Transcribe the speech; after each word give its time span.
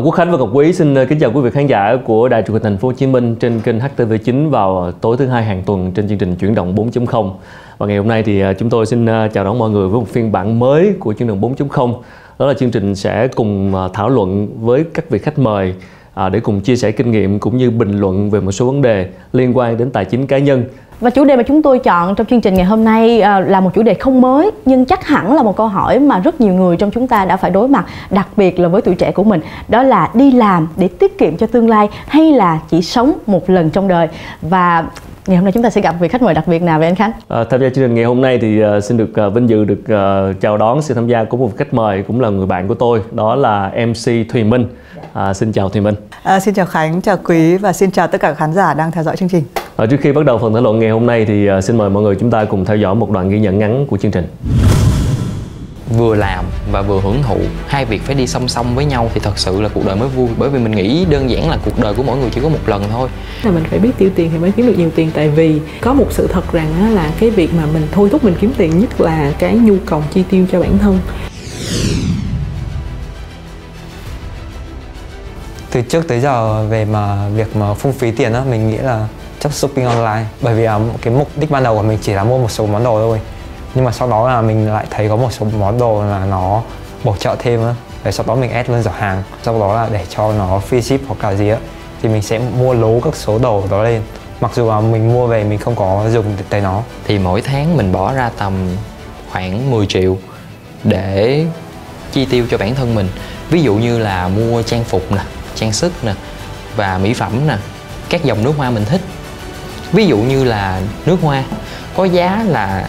Ờ, 0.00 0.04
Quốc 0.04 0.12
Khánh 0.12 0.30
và 0.30 0.38
Ngọc 0.38 0.50
Quý 0.52 0.72
xin 0.72 0.94
ờ, 0.94 1.04
kính 1.04 1.18
chào 1.18 1.32
quý 1.32 1.40
vị 1.40 1.50
khán 1.50 1.66
giả 1.66 1.96
của 2.04 2.28
Đài 2.28 2.42
truyền 2.42 2.52
hình 2.52 2.62
Thành 2.62 2.76
phố 2.76 2.88
Hồ 2.88 2.92
Chí 2.92 3.06
Minh 3.06 3.36
trên 3.36 3.60
kênh 3.60 3.78
HTV9 3.78 4.48
vào 4.48 4.92
tối 5.00 5.16
thứ 5.16 5.26
hai 5.26 5.44
hàng 5.44 5.62
tuần 5.66 5.92
trên 5.92 6.08
chương 6.08 6.18
trình 6.18 6.36
chuyển 6.36 6.54
động 6.54 6.74
4.0. 6.74 7.32
Và 7.78 7.86
ngày 7.86 7.96
hôm 7.96 8.08
nay 8.08 8.22
thì 8.22 8.40
ờ, 8.40 8.54
chúng 8.54 8.70
tôi 8.70 8.86
xin 8.86 9.06
chào 9.06 9.44
đón 9.44 9.58
mọi 9.58 9.70
người 9.70 9.88
với 9.88 10.00
một 10.00 10.08
phiên 10.08 10.32
bản 10.32 10.58
mới 10.58 10.94
của 11.00 11.12
chuyển 11.12 11.28
động 11.28 11.40
4.0. 11.40 11.94
Đó 12.38 12.46
là 12.46 12.54
chương 12.54 12.70
trình 12.70 12.94
sẽ 12.94 13.28
cùng 13.28 13.74
thảo 13.92 14.08
luận 14.08 14.48
với 14.60 14.84
các 14.94 15.10
vị 15.10 15.18
khách 15.18 15.38
mời 15.38 15.74
để 16.32 16.40
cùng 16.40 16.60
chia 16.60 16.76
sẻ 16.76 16.92
kinh 16.92 17.10
nghiệm 17.10 17.38
cũng 17.38 17.56
như 17.56 17.70
bình 17.70 18.00
luận 18.00 18.30
về 18.30 18.40
một 18.40 18.52
số 18.52 18.66
vấn 18.66 18.82
đề 18.82 19.08
liên 19.32 19.56
quan 19.56 19.76
đến 19.76 19.90
tài 19.90 20.04
chính 20.04 20.26
cá 20.26 20.38
nhân 20.38 20.64
và 21.00 21.10
chủ 21.10 21.24
đề 21.24 21.36
mà 21.36 21.42
chúng 21.42 21.62
tôi 21.62 21.78
chọn 21.78 22.14
trong 22.14 22.26
chương 22.26 22.40
trình 22.40 22.54
ngày 22.54 22.64
hôm 22.64 22.84
nay 22.84 23.20
à, 23.20 23.40
là 23.40 23.60
một 23.60 23.70
chủ 23.74 23.82
đề 23.82 23.94
không 23.94 24.20
mới 24.20 24.50
nhưng 24.64 24.84
chắc 24.84 25.06
hẳn 25.06 25.34
là 25.34 25.42
một 25.42 25.56
câu 25.56 25.68
hỏi 25.68 25.98
mà 25.98 26.18
rất 26.18 26.40
nhiều 26.40 26.54
người 26.54 26.76
trong 26.76 26.90
chúng 26.90 27.06
ta 27.06 27.24
đã 27.24 27.36
phải 27.36 27.50
đối 27.50 27.68
mặt, 27.68 27.84
đặc 28.10 28.28
biệt 28.36 28.58
là 28.58 28.68
với 28.68 28.82
tuổi 28.82 28.94
trẻ 28.94 29.12
của 29.12 29.24
mình. 29.24 29.40
Đó 29.68 29.82
là 29.82 30.10
đi 30.14 30.30
làm 30.30 30.68
để 30.76 30.88
tiết 30.88 31.18
kiệm 31.18 31.36
cho 31.36 31.46
tương 31.46 31.68
lai 31.68 31.88
hay 32.06 32.32
là 32.32 32.60
chỉ 32.70 32.82
sống 32.82 33.12
một 33.26 33.50
lần 33.50 33.70
trong 33.70 33.88
đời. 33.88 34.08
Và 34.42 34.84
ngày 35.26 35.36
hôm 35.36 35.44
nay 35.44 35.52
chúng 35.52 35.62
ta 35.62 35.70
sẽ 35.70 35.80
gặp 35.80 35.94
vị 36.00 36.08
khách 36.08 36.22
mời 36.22 36.34
đặc 36.34 36.48
biệt 36.48 36.62
nào 36.62 36.78
với 36.78 36.88
anh 36.88 36.94
Khánh? 36.94 37.12
À, 37.28 37.44
tham 37.50 37.60
gia 37.60 37.68
chương 37.68 37.84
trình 37.84 37.94
ngày 37.94 38.04
hôm 38.04 38.20
nay 38.20 38.38
thì 38.42 38.62
uh, 38.64 38.84
xin 38.84 38.96
được 38.96 39.10
uh, 39.26 39.34
vinh 39.34 39.48
dự 39.48 39.64
được 39.64 39.80
uh, 39.80 40.40
chào 40.40 40.56
đón 40.56 40.82
sự 40.82 40.94
tham 40.94 41.06
gia 41.06 41.24
của 41.24 41.36
một 41.36 41.50
khách 41.56 41.74
mời 41.74 42.02
cũng 42.02 42.20
là 42.20 42.28
người 42.28 42.46
bạn 42.46 42.68
của 42.68 42.74
tôi, 42.74 43.02
đó 43.12 43.34
là 43.34 43.70
MC 43.86 44.30
Thùy 44.32 44.44
Minh. 44.44 44.66
À, 45.12 45.34
xin 45.34 45.52
chào 45.52 45.68
Thùy 45.68 45.82
Minh. 45.82 45.94
À, 46.22 46.40
xin 46.40 46.54
chào 46.54 46.66
Khánh, 46.66 47.00
chào 47.00 47.16
Quý 47.24 47.56
và 47.56 47.72
xin 47.72 47.90
chào 47.90 48.06
tất 48.06 48.20
cả 48.20 48.34
khán 48.34 48.52
giả 48.52 48.74
đang 48.74 48.90
theo 48.92 49.04
dõi 49.04 49.16
chương 49.16 49.28
trình. 49.28 49.59
À, 49.80 49.86
trước 49.86 49.96
khi 50.00 50.12
bắt 50.12 50.24
đầu 50.24 50.38
phần 50.38 50.52
thảo 50.52 50.62
luận 50.62 50.78
ngày 50.78 50.90
hôm 50.90 51.06
nay 51.06 51.24
thì 51.24 51.50
uh, 51.50 51.64
xin 51.64 51.78
mời 51.78 51.90
mọi 51.90 52.02
người 52.02 52.16
chúng 52.20 52.30
ta 52.30 52.44
cùng 52.44 52.64
theo 52.64 52.76
dõi 52.76 52.94
một 52.94 53.10
đoạn 53.10 53.30
ghi 53.30 53.40
nhận 53.40 53.58
ngắn 53.58 53.86
của 53.86 53.96
chương 53.96 54.10
trình. 54.10 54.26
Vừa 55.98 56.14
làm 56.14 56.44
và 56.72 56.82
vừa 56.82 57.00
hưởng 57.00 57.22
thụ 57.22 57.36
hai 57.66 57.84
việc 57.84 58.02
phải 58.02 58.14
đi 58.14 58.26
song 58.26 58.48
song 58.48 58.74
với 58.74 58.84
nhau 58.84 59.10
thì 59.14 59.20
thật 59.20 59.38
sự 59.38 59.60
là 59.60 59.68
cuộc 59.68 59.86
đời 59.86 59.96
mới 59.96 60.08
vui. 60.08 60.28
Bởi 60.38 60.50
vì 60.50 60.58
mình 60.58 60.72
nghĩ 60.72 61.04
đơn 61.04 61.30
giản 61.30 61.50
là 61.50 61.58
cuộc 61.64 61.78
đời 61.78 61.94
của 61.94 62.02
mỗi 62.02 62.18
người 62.18 62.30
chỉ 62.34 62.40
có 62.40 62.48
một 62.48 62.58
lần 62.66 62.82
thôi. 62.90 63.08
Là 63.42 63.50
mình 63.50 63.64
phải 63.70 63.78
biết 63.78 63.90
tiêu 63.98 64.10
tiền 64.14 64.30
thì 64.32 64.38
mới 64.38 64.52
kiếm 64.52 64.66
được 64.66 64.78
nhiều 64.78 64.90
tiền. 64.94 65.10
Tại 65.14 65.28
vì 65.28 65.60
có 65.80 65.94
một 65.94 66.06
sự 66.10 66.26
thật 66.26 66.52
rằng 66.52 66.94
là 66.94 67.10
cái 67.20 67.30
việc 67.30 67.54
mà 67.54 67.66
mình 67.72 67.86
thôi 67.92 68.08
thúc 68.12 68.24
mình 68.24 68.34
kiếm 68.40 68.52
tiền 68.56 68.78
nhất 68.78 69.00
là 69.00 69.32
cái 69.38 69.54
nhu 69.54 69.74
cầu 69.86 70.02
chi 70.10 70.22
tiêu 70.30 70.46
cho 70.52 70.60
bản 70.60 70.78
thân. 70.78 70.98
Từ 75.72 75.82
trước 75.82 76.08
tới 76.08 76.20
giờ 76.20 76.66
về 76.70 76.84
mà 76.84 77.28
việc 77.28 77.56
mà 77.56 77.74
phung 77.74 77.92
phí 77.92 78.10
tiền 78.10 78.32
á 78.32 78.42
mình 78.50 78.70
nghĩ 78.70 78.76
là 78.76 79.08
chấp 79.40 79.52
shopping 79.52 79.84
online. 79.84 80.24
Bởi 80.40 80.54
vì 80.54 80.62
là 80.62 80.80
cái 81.02 81.14
mục 81.14 81.28
đích 81.36 81.50
ban 81.50 81.62
đầu 81.62 81.76
của 81.76 81.82
mình 81.82 81.98
chỉ 82.02 82.12
là 82.12 82.24
mua 82.24 82.38
một 82.38 82.50
số 82.50 82.66
món 82.66 82.84
đồ 82.84 82.98
thôi. 82.98 83.20
Nhưng 83.74 83.84
mà 83.84 83.92
sau 83.92 84.10
đó 84.10 84.28
là 84.28 84.40
mình 84.40 84.72
lại 84.72 84.86
thấy 84.90 85.08
có 85.08 85.16
một 85.16 85.32
số 85.32 85.46
món 85.58 85.78
đồ 85.78 86.04
là 86.04 86.24
nó 86.24 86.62
bổ 87.04 87.16
trợ 87.16 87.36
thêm 87.38 87.64
á. 87.64 87.74
Để 88.04 88.12
sau 88.12 88.26
đó 88.26 88.34
mình 88.34 88.50
add 88.50 88.70
lên 88.70 88.82
giỏ 88.82 88.90
hàng. 88.90 89.22
Sau 89.42 89.60
đó 89.60 89.74
là 89.74 89.88
để 89.92 90.04
cho 90.16 90.32
nó 90.32 90.60
free 90.70 90.80
ship 90.80 91.00
hoặc 91.06 91.24
là 91.24 91.34
gì 91.34 91.48
á, 91.48 91.58
thì 92.02 92.08
mình 92.08 92.22
sẽ 92.22 92.38
mua 92.38 92.74
lố 92.74 93.00
các 93.00 93.16
số 93.16 93.38
đồ 93.38 93.64
đó 93.70 93.82
lên. 93.82 94.02
Mặc 94.40 94.50
dù 94.54 94.70
là 94.70 94.80
mình 94.80 95.12
mua 95.12 95.26
về 95.26 95.44
mình 95.44 95.58
không 95.58 95.76
có 95.76 96.04
dùng 96.12 96.24
tới 96.48 96.60
nó. 96.60 96.82
Thì 97.06 97.18
mỗi 97.18 97.42
tháng 97.42 97.76
mình 97.76 97.92
bỏ 97.92 98.12
ra 98.12 98.30
tầm 98.38 98.52
khoảng 99.30 99.70
10 99.70 99.86
triệu 99.86 100.16
để 100.84 101.44
chi 102.12 102.24
tiêu 102.24 102.46
cho 102.50 102.58
bản 102.58 102.74
thân 102.74 102.94
mình. 102.94 103.08
Ví 103.50 103.62
dụ 103.62 103.74
như 103.74 103.98
là 103.98 104.28
mua 104.28 104.62
trang 104.62 104.84
phục 104.84 105.12
nè, 105.12 105.20
trang 105.54 105.72
sức 105.72 105.92
nè 106.02 106.14
và 106.76 106.98
mỹ 106.98 107.14
phẩm 107.14 107.46
nè. 107.46 107.56
Các 108.08 108.24
dòng 108.24 108.44
nước 108.44 108.52
hoa 108.56 108.70
mình 108.70 108.84
thích 108.84 109.00
ví 109.92 110.06
dụ 110.06 110.16
như 110.18 110.44
là 110.44 110.80
nước 111.06 111.16
hoa, 111.22 111.44
có 111.96 112.04
giá 112.04 112.44
là 112.48 112.88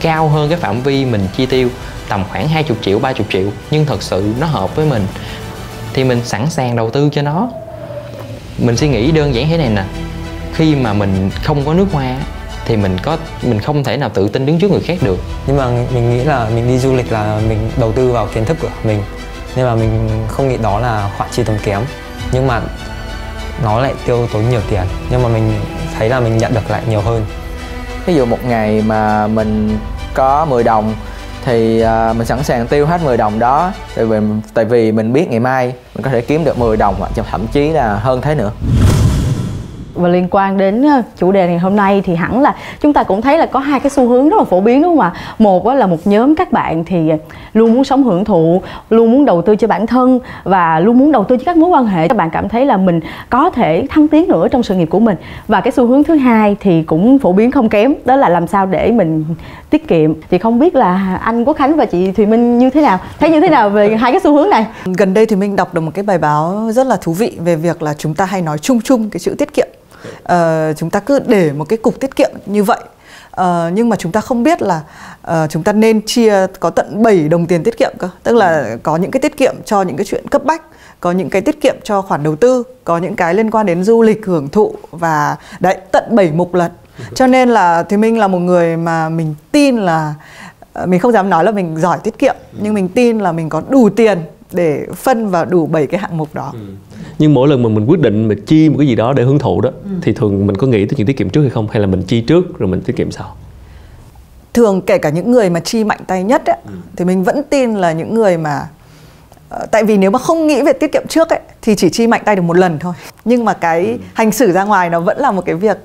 cao 0.00 0.28
hơn 0.28 0.48
cái 0.48 0.58
phạm 0.58 0.82
vi 0.82 1.04
mình 1.04 1.26
chi 1.36 1.46
tiêu, 1.46 1.68
tầm 2.08 2.24
khoảng 2.30 2.48
20 2.48 2.76
triệu 2.82 2.98
30 2.98 3.26
triệu, 3.32 3.46
nhưng 3.70 3.86
thật 3.86 4.02
sự 4.02 4.34
nó 4.40 4.46
hợp 4.46 4.76
với 4.76 4.86
mình, 4.86 5.06
thì 5.92 6.04
mình 6.04 6.20
sẵn 6.24 6.50
sàng 6.50 6.76
đầu 6.76 6.90
tư 6.90 7.08
cho 7.12 7.22
nó. 7.22 7.48
Mình 8.58 8.76
suy 8.76 8.88
nghĩ 8.88 9.10
đơn 9.10 9.34
giản 9.34 9.48
thế 9.48 9.56
này 9.56 9.68
nè, 9.68 9.84
khi 10.54 10.74
mà 10.74 10.92
mình 10.92 11.30
không 11.44 11.64
có 11.66 11.74
nước 11.74 11.86
hoa 11.92 12.16
thì 12.64 12.76
mình 12.76 12.98
có, 13.02 13.16
mình 13.42 13.60
không 13.60 13.84
thể 13.84 13.96
nào 13.96 14.08
tự 14.08 14.28
tin 14.28 14.46
đứng 14.46 14.58
trước 14.58 14.70
người 14.70 14.80
khác 14.80 14.98
được. 15.02 15.18
Nhưng 15.46 15.56
mà 15.56 15.66
mình 15.94 16.10
nghĩ 16.10 16.24
là 16.24 16.48
mình 16.54 16.68
đi 16.68 16.78
du 16.78 16.94
lịch 16.94 17.12
là 17.12 17.40
mình 17.48 17.70
đầu 17.76 17.92
tư 17.92 18.12
vào 18.12 18.26
kiến 18.34 18.44
thức 18.44 18.56
của 18.62 18.68
mình. 18.84 19.02
Nên 19.56 19.66
mà 19.66 19.74
mình 19.74 20.08
không 20.28 20.48
nghĩ 20.48 20.56
đó 20.56 20.78
là 20.78 21.10
khoản 21.16 21.30
chi 21.32 21.42
tốn 21.44 21.58
kém. 21.62 21.80
Nhưng 22.32 22.46
mà 22.46 22.60
nó 23.64 23.80
lại 23.80 23.94
tiêu 24.06 24.28
tốn 24.32 24.50
nhiều 24.50 24.60
tiền, 24.70 24.82
nhưng 25.10 25.22
mà 25.22 25.28
mình 25.28 25.52
thấy 25.98 26.08
là 26.08 26.20
mình 26.20 26.38
nhận 26.38 26.54
được 26.54 26.70
lại 26.70 26.82
nhiều 26.88 27.00
hơn. 27.00 27.26
Ví 28.06 28.14
dụ 28.14 28.26
một 28.26 28.44
ngày 28.44 28.82
mà 28.86 29.26
mình 29.26 29.78
có 30.14 30.44
10 30.44 30.64
đồng 30.64 30.94
thì 31.44 31.80
à, 31.80 32.12
mình 32.12 32.26
sẵn 32.26 32.42
sàng 32.44 32.66
tiêu 32.66 32.86
hết 32.86 33.02
10 33.02 33.16
đồng 33.16 33.38
đó. 33.38 33.72
Tại 33.94 34.04
vì 34.04 34.18
tại 34.54 34.64
vì 34.64 34.92
mình 34.92 35.12
biết 35.12 35.30
ngày 35.30 35.40
mai 35.40 35.72
mình 35.94 36.02
có 36.02 36.10
thể 36.10 36.20
kiếm 36.20 36.44
được 36.44 36.58
10 36.58 36.76
đồng 36.76 36.94
hoặc 36.98 37.12
thậm 37.30 37.46
chí 37.46 37.68
là 37.68 37.94
hơn 37.94 38.20
thế 38.20 38.34
nữa 38.34 38.50
và 39.94 40.08
liên 40.08 40.28
quan 40.30 40.58
đến 40.58 40.82
ờ, 40.82 41.02
chủ 41.18 41.32
đề 41.32 41.46
ngày 41.46 41.58
hôm 41.58 41.76
nay 41.76 42.02
thì 42.04 42.14
hẳn 42.14 42.42
là 42.42 42.54
chúng 42.80 42.92
ta 42.92 43.02
cũng 43.02 43.22
thấy 43.22 43.38
là 43.38 43.46
có 43.46 43.58
hai 43.60 43.80
cái 43.80 43.90
xu 43.90 44.08
hướng 44.08 44.28
rất 44.28 44.36
là 44.36 44.44
phổ 44.44 44.60
biến, 44.60 44.82
đúng 44.82 44.96
không 44.96 45.00
ạ? 45.00 45.12
Một 45.38 45.66
là 45.66 45.86
một 45.86 46.06
nhóm 46.06 46.34
các 46.34 46.52
bạn 46.52 46.84
thì 46.84 47.12
luôn 47.52 47.74
muốn 47.74 47.84
sống 47.84 48.04
hưởng 48.04 48.24
thụ, 48.24 48.62
luôn 48.90 49.12
muốn 49.12 49.24
đầu 49.24 49.42
tư 49.42 49.56
cho 49.56 49.68
bản 49.68 49.86
thân 49.86 50.20
và 50.44 50.80
luôn 50.80 50.98
muốn 50.98 51.12
đầu 51.12 51.24
tư 51.24 51.36
cho 51.36 51.42
các 51.44 51.56
mối 51.56 51.70
quan 51.70 51.86
hệ. 51.86 52.08
Các 52.08 52.16
bạn 52.16 52.30
cảm 52.30 52.48
thấy 52.48 52.66
là 52.66 52.76
mình 52.76 53.00
có 53.30 53.50
thể 53.50 53.86
thăng 53.90 54.08
tiến 54.08 54.28
nữa 54.28 54.48
trong 54.48 54.62
sự 54.62 54.74
nghiệp 54.74 54.86
của 54.86 55.00
mình. 55.00 55.16
Và 55.48 55.60
cái 55.60 55.72
xu 55.72 55.86
hướng 55.86 56.04
thứ 56.04 56.14
hai 56.14 56.56
thì 56.60 56.82
cũng 56.82 57.18
phổ 57.18 57.32
biến 57.32 57.50
không 57.50 57.68
kém, 57.68 57.94
đó 58.04 58.16
là 58.16 58.28
làm 58.28 58.46
sao 58.46 58.66
để 58.66 58.90
mình 58.90 59.24
tiết 59.70 59.88
kiệm. 59.88 60.12
Thì 60.30 60.38
không 60.38 60.58
biết 60.58 60.74
là 60.74 61.18
anh 61.22 61.44
Quốc 61.44 61.56
Khánh 61.56 61.76
và 61.76 61.84
chị 61.84 62.12
Thùy 62.12 62.26
Minh 62.26 62.58
như 62.58 62.70
thế 62.70 62.82
nào? 62.82 62.98
Thấy 63.20 63.30
như 63.30 63.40
thế 63.40 63.48
nào 63.48 63.70
về 63.70 63.96
hai 63.96 64.12
cái 64.12 64.20
xu 64.20 64.34
hướng 64.34 64.50
này? 64.50 64.66
Gần 64.84 65.14
đây 65.14 65.26
thì 65.26 65.36
mình 65.36 65.56
đọc 65.56 65.74
được 65.74 65.80
một 65.80 65.90
cái 65.94 66.02
bài 66.02 66.18
báo 66.18 66.70
rất 66.72 66.86
là 66.86 66.96
thú 66.96 67.12
vị 67.12 67.32
về 67.44 67.56
việc 67.56 67.82
là 67.82 67.94
chúng 67.98 68.14
ta 68.14 68.24
hay 68.24 68.42
nói 68.42 68.58
chung 68.58 68.80
chung 68.80 69.10
cái 69.10 69.20
chữ 69.20 69.34
tiết 69.38 69.54
kiệm 69.54 69.66
uh, 70.08 70.76
chúng 70.76 70.90
ta 70.90 71.00
cứ 71.00 71.18
để 71.26 71.52
một 71.52 71.64
cái 71.64 71.76
cục 71.76 72.00
tiết 72.00 72.16
kiệm 72.16 72.30
như 72.46 72.64
vậy. 72.64 72.80
Uh, 73.40 73.46
nhưng 73.72 73.88
mà 73.88 73.96
chúng 73.96 74.12
ta 74.12 74.20
không 74.20 74.42
biết 74.42 74.62
là 74.62 74.80
uh, 75.30 75.50
chúng 75.50 75.62
ta 75.62 75.72
nên 75.72 76.00
chia 76.06 76.46
có 76.60 76.70
tận 76.70 77.02
7 77.02 77.28
đồng 77.28 77.46
tiền 77.46 77.62
tiết 77.62 77.78
kiệm 77.78 77.92
cơ. 77.98 78.08
Tức 78.22 78.36
là 78.36 78.76
có 78.82 78.96
những 78.96 79.10
cái 79.10 79.20
tiết 79.20 79.36
kiệm 79.36 79.54
cho 79.64 79.82
những 79.82 79.96
cái 79.96 80.06
chuyện 80.06 80.28
cấp 80.28 80.44
bách 80.44 80.62
có 81.00 81.12
những 81.12 81.30
cái 81.30 81.42
tiết 81.42 81.60
kiệm 81.60 81.76
cho 81.84 82.02
khoản 82.02 82.22
đầu 82.22 82.36
tư 82.36 82.62
có 82.84 82.98
những 82.98 83.16
cái 83.16 83.34
liên 83.34 83.50
quan 83.50 83.66
đến 83.66 83.84
du 83.84 84.02
lịch 84.02 84.26
hưởng 84.26 84.48
thụ 84.48 84.74
và 84.90 85.36
đấy 85.60 85.78
tận 85.92 86.04
7 86.10 86.32
mục 86.32 86.54
lận. 86.54 86.72
Cho 87.14 87.26
nên 87.26 87.48
là 87.48 87.82
thì 87.82 87.96
minh 87.96 88.18
là 88.18 88.28
một 88.28 88.38
người 88.38 88.76
mà 88.76 89.08
mình 89.08 89.34
tin 89.52 89.76
là 89.76 90.14
mình 90.86 91.00
không 91.00 91.12
dám 91.12 91.30
nói 91.30 91.44
là 91.44 91.50
mình 91.50 91.76
giỏi 91.76 91.98
tiết 92.02 92.18
kiệm 92.18 92.36
nhưng 92.60 92.74
mình 92.74 92.88
tin 92.88 93.18
là 93.18 93.32
mình 93.32 93.48
có 93.48 93.62
đủ 93.68 93.88
tiền 93.96 94.18
để 94.52 94.86
phân 94.96 95.30
vào 95.30 95.44
đủ 95.44 95.66
7 95.66 95.86
cái 95.86 96.00
hạng 96.00 96.16
mục 96.16 96.34
đó. 96.34 96.50
Ừ 96.52 96.58
nhưng 97.22 97.34
mỗi 97.34 97.48
lần 97.48 97.62
mà 97.62 97.68
mình 97.68 97.86
quyết 97.86 98.00
định 98.00 98.28
mà 98.28 98.34
chi 98.46 98.68
một 98.68 98.74
cái 98.78 98.86
gì 98.86 98.94
đó 98.94 99.12
để 99.12 99.22
hưởng 99.22 99.38
thụ 99.38 99.60
đó 99.60 99.70
ừ. 99.84 99.90
thì 100.02 100.12
thường 100.12 100.46
mình 100.46 100.56
có 100.56 100.66
nghĩ 100.66 100.86
tới 100.86 100.94
chuyện 100.96 101.06
tiết 101.06 101.16
kiệm 101.16 101.30
trước 101.30 101.40
hay 101.40 101.50
không 101.50 101.68
hay 101.68 101.80
là 101.80 101.86
mình 101.86 102.02
chi 102.02 102.20
trước 102.20 102.58
rồi 102.58 102.68
mình 102.68 102.80
tiết 102.80 102.96
kiệm 102.96 103.10
sau 103.10 103.36
thường 104.54 104.80
kể 104.80 104.98
cả 104.98 105.10
những 105.10 105.30
người 105.30 105.50
mà 105.50 105.60
chi 105.60 105.84
mạnh 105.84 106.00
tay 106.06 106.24
nhất 106.24 106.42
ấy, 106.46 106.56
ừ. 106.66 106.72
thì 106.96 107.04
mình 107.04 107.24
vẫn 107.24 107.42
tin 107.50 107.74
là 107.74 107.92
những 107.92 108.14
người 108.14 108.36
mà 108.38 108.68
uh, 109.54 109.70
tại 109.70 109.84
vì 109.84 109.96
nếu 109.96 110.10
mà 110.10 110.18
không 110.18 110.46
nghĩ 110.46 110.62
về 110.62 110.72
tiết 110.72 110.92
kiệm 110.92 111.06
trước 111.08 111.28
ấy 111.28 111.40
thì 111.62 111.74
chỉ 111.74 111.90
chi 111.90 112.06
mạnh 112.06 112.22
tay 112.24 112.36
được 112.36 112.42
một 112.42 112.56
lần 112.56 112.78
thôi 112.78 112.94
nhưng 113.24 113.44
mà 113.44 113.52
cái 113.52 113.84
ừ. 113.86 113.98
hành 114.14 114.32
xử 114.32 114.52
ra 114.52 114.64
ngoài 114.64 114.90
nó 114.90 115.00
vẫn 115.00 115.18
là 115.18 115.30
một 115.30 115.42
cái 115.46 115.54
việc 115.54 115.78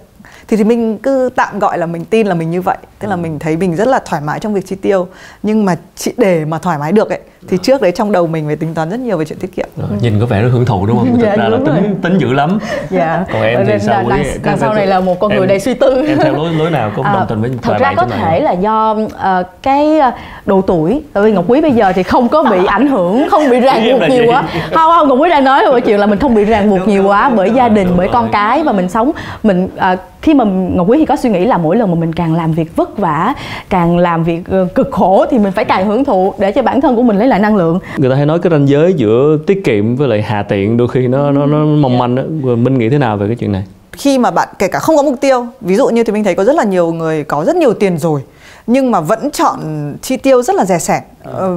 thì 0.48 0.58
thì 0.58 0.64
mình 0.64 0.98
cứ 0.98 1.30
tạm 1.36 1.60
gọi 1.60 1.78
là 1.78 1.86
mình 1.86 2.06
tin 2.06 2.28
là 2.28 2.36
mình 2.36 2.52
như 2.52 2.62
vậy 2.62 2.78
tức 3.00 3.08
là 3.08 3.16
ừ. 3.16 3.20
mình 3.20 3.40
thấy 3.40 3.58
mình 3.58 3.76
rất 3.76 3.88
là 3.88 4.00
thoải 4.06 4.22
mái 4.22 4.40
trong 4.40 4.54
việc 4.54 4.66
chi 4.66 4.76
tiêu 4.76 5.08
nhưng 5.44 5.66
mà 5.66 5.78
chỉ 5.96 6.14
để 6.18 6.46
mà 6.46 6.60
thoải 6.60 6.78
mái 6.78 6.92
được 6.92 7.10
ấy 7.10 7.20
thì 7.50 7.58
trước 7.58 7.82
đấy 7.82 7.92
trong 7.92 8.12
đầu 8.12 8.28
mình 8.28 8.46
phải 8.46 8.56
tính 8.56 8.74
toán 8.74 8.90
rất 8.90 9.00
nhiều 9.00 9.18
về 9.18 9.26
chuyện 9.26 9.40
tiết 9.40 9.56
kiệm. 9.56 9.68
Rồi, 9.78 9.90
nhìn 10.02 10.20
có 10.20 10.26
vẻ 10.26 10.42
rất 10.42 10.50
hưởng 10.52 10.66
thụ 10.66 10.86
đúng 10.86 10.98
không? 10.98 11.08
Thực 11.20 11.22
dạ, 11.22 11.36
ra 11.36 11.50
là 11.50 11.58
tính 11.58 11.66
rồi. 11.66 11.96
tính 12.02 12.18
dữ 12.18 12.34
lắm. 12.34 12.60
Dạ. 12.90 13.26
Còn 13.34 13.42
em 13.42 13.64
thì 13.68 13.74
sao 13.80 14.04
đằng, 14.10 14.24
đằng 14.44 14.58
sau 14.58 14.74
này 14.74 14.88
là 14.88 15.00
một 15.00 15.20
con 15.20 15.32
em, 15.32 15.38
người 15.38 15.48
đầy 15.48 15.60
suy 15.60 15.74
tư. 15.74 16.06
em 16.08 16.18
theo 16.18 16.34
lối 16.34 16.54
lối 16.54 16.72
nào? 16.72 16.92
Có 16.96 17.04
à, 17.04 17.14
đồng 17.14 17.26
tình 17.30 17.42
với 17.42 17.52
thật 17.62 17.78
ra 17.80 17.94
có 17.96 18.06
thể 18.06 18.40
là 18.40 18.52
do 18.52 18.92
uh, 18.92 19.48
cái 19.62 20.00
ờ, 20.00 20.12
độ 20.46 20.62
tuổi. 20.62 21.02
Tại 21.14 21.24
vì 21.24 21.32
ngọc 21.32 21.46
quý 21.48 21.62
bây 21.62 21.72
giờ 21.72 21.94
thì 21.96 22.04
không 22.04 22.30
có 22.30 22.44
bị 22.44 22.66
ảnh 22.66 22.88
hưởng 22.88 23.28
không 23.32 23.50
bị 23.50 23.60
ràng 23.60 23.92
buộc 23.92 24.10
nhiều 24.10 24.24
quá. 24.28 24.44
Không 24.74 24.92
không 24.98 25.08
ngọc 25.08 25.18
quý 25.22 25.30
đang 25.30 25.44
nói 25.44 25.66
về 25.74 25.82
chuyện 25.82 26.00
là 26.00 26.06
mình 26.06 26.20
không 26.20 26.36
bị 26.36 26.46
ràng 26.46 26.70
buộc 26.70 26.88
nhiều 26.88 27.04
quá 27.08 27.30
bởi 27.30 27.52
gia 27.52 27.70
đình 27.70 27.88
bởi 27.98 28.08
con 28.14 28.30
cái 28.32 28.64
và 28.64 28.72
mình 28.72 28.90
sống. 28.90 29.12
Mình 29.44 29.66
uh, 29.94 30.00
khi 30.22 30.34
mà 30.34 30.44
ngọc 30.44 30.88
quý 30.90 30.98
thì 30.98 31.06
có 31.06 31.16
suy 31.16 31.30
nghĩ 31.30 31.46
là 31.46 31.58
mỗi 31.58 31.76
lần 31.76 31.92
mà 31.92 31.96
mình 31.96 32.14
càng 32.14 32.36
làm 32.36 32.52
việc 32.52 32.76
vất 32.76 32.98
vả 32.98 33.34
càng 33.70 33.98
làm 33.98 34.24
việc 34.24 34.42
cực 34.76 34.92
khổ 34.92 35.26
thì 35.32 35.40
mình 35.40 35.52
phải 35.52 35.66
càng 35.66 35.88
hưởng 35.88 36.06
thụ 36.06 36.34
để 36.38 36.52
cho 36.52 36.62
bản 36.62 36.82
thân 36.82 36.96
của 36.96 37.04
mình 37.04 37.18
lấy 37.18 37.28
lại 37.28 37.37
năng 37.40 37.56
lượng. 37.56 37.80
Người 37.98 38.10
ta 38.10 38.16
hay 38.16 38.26
nói 38.26 38.40
cái 38.40 38.52
ranh 38.52 38.70
giới 38.70 38.94
giữa 38.94 39.38
tiết 39.48 39.64
kiệm 39.64 39.96
với 39.96 40.08
lại 40.08 40.22
hà 40.22 40.44
tiện 40.44 40.78
đôi 40.78 40.88
khi 40.88 41.08
nó 41.08 41.32
nó 41.32 41.46
nó 41.46 41.66
mong 41.66 41.98
manh 41.98 42.16
đó 42.16 42.24
minh 42.56 42.78
nghĩ 42.78 42.90
thế 42.90 42.98
nào 42.98 43.18
về 43.18 43.28
cái 43.28 43.36
chuyện 43.36 43.52
này? 43.52 43.64
Khi 43.92 44.18
mà 44.18 44.32
bạn 44.32 44.48
kể 44.60 44.68
cả 44.68 44.80
không 44.80 44.96
có 44.96 45.04
mục 45.04 45.22
tiêu 45.22 45.46
ví 45.62 45.76
dụ 45.76 45.88
như 45.88 46.04
thì 46.04 46.14
mình 46.14 46.24
thấy 46.24 46.36
có 46.36 46.44
rất 46.44 46.56
là 46.56 46.64
nhiều 46.64 46.94
người 46.94 47.24
có 47.24 47.46
rất 47.46 47.56
nhiều 47.56 47.74
tiền 47.74 47.98
rồi 47.98 48.22
nhưng 48.68 48.92
mà 48.92 49.02
vẫn 49.02 49.32
chọn 49.32 49.60
chi 50.02 50.18
tiêu 50.18 50.42
rất 50.42 50.56
là 50.56 50.66
rẻ 50.66 50.80
sẻn. 50.80 51.02
À. 51.24 51.48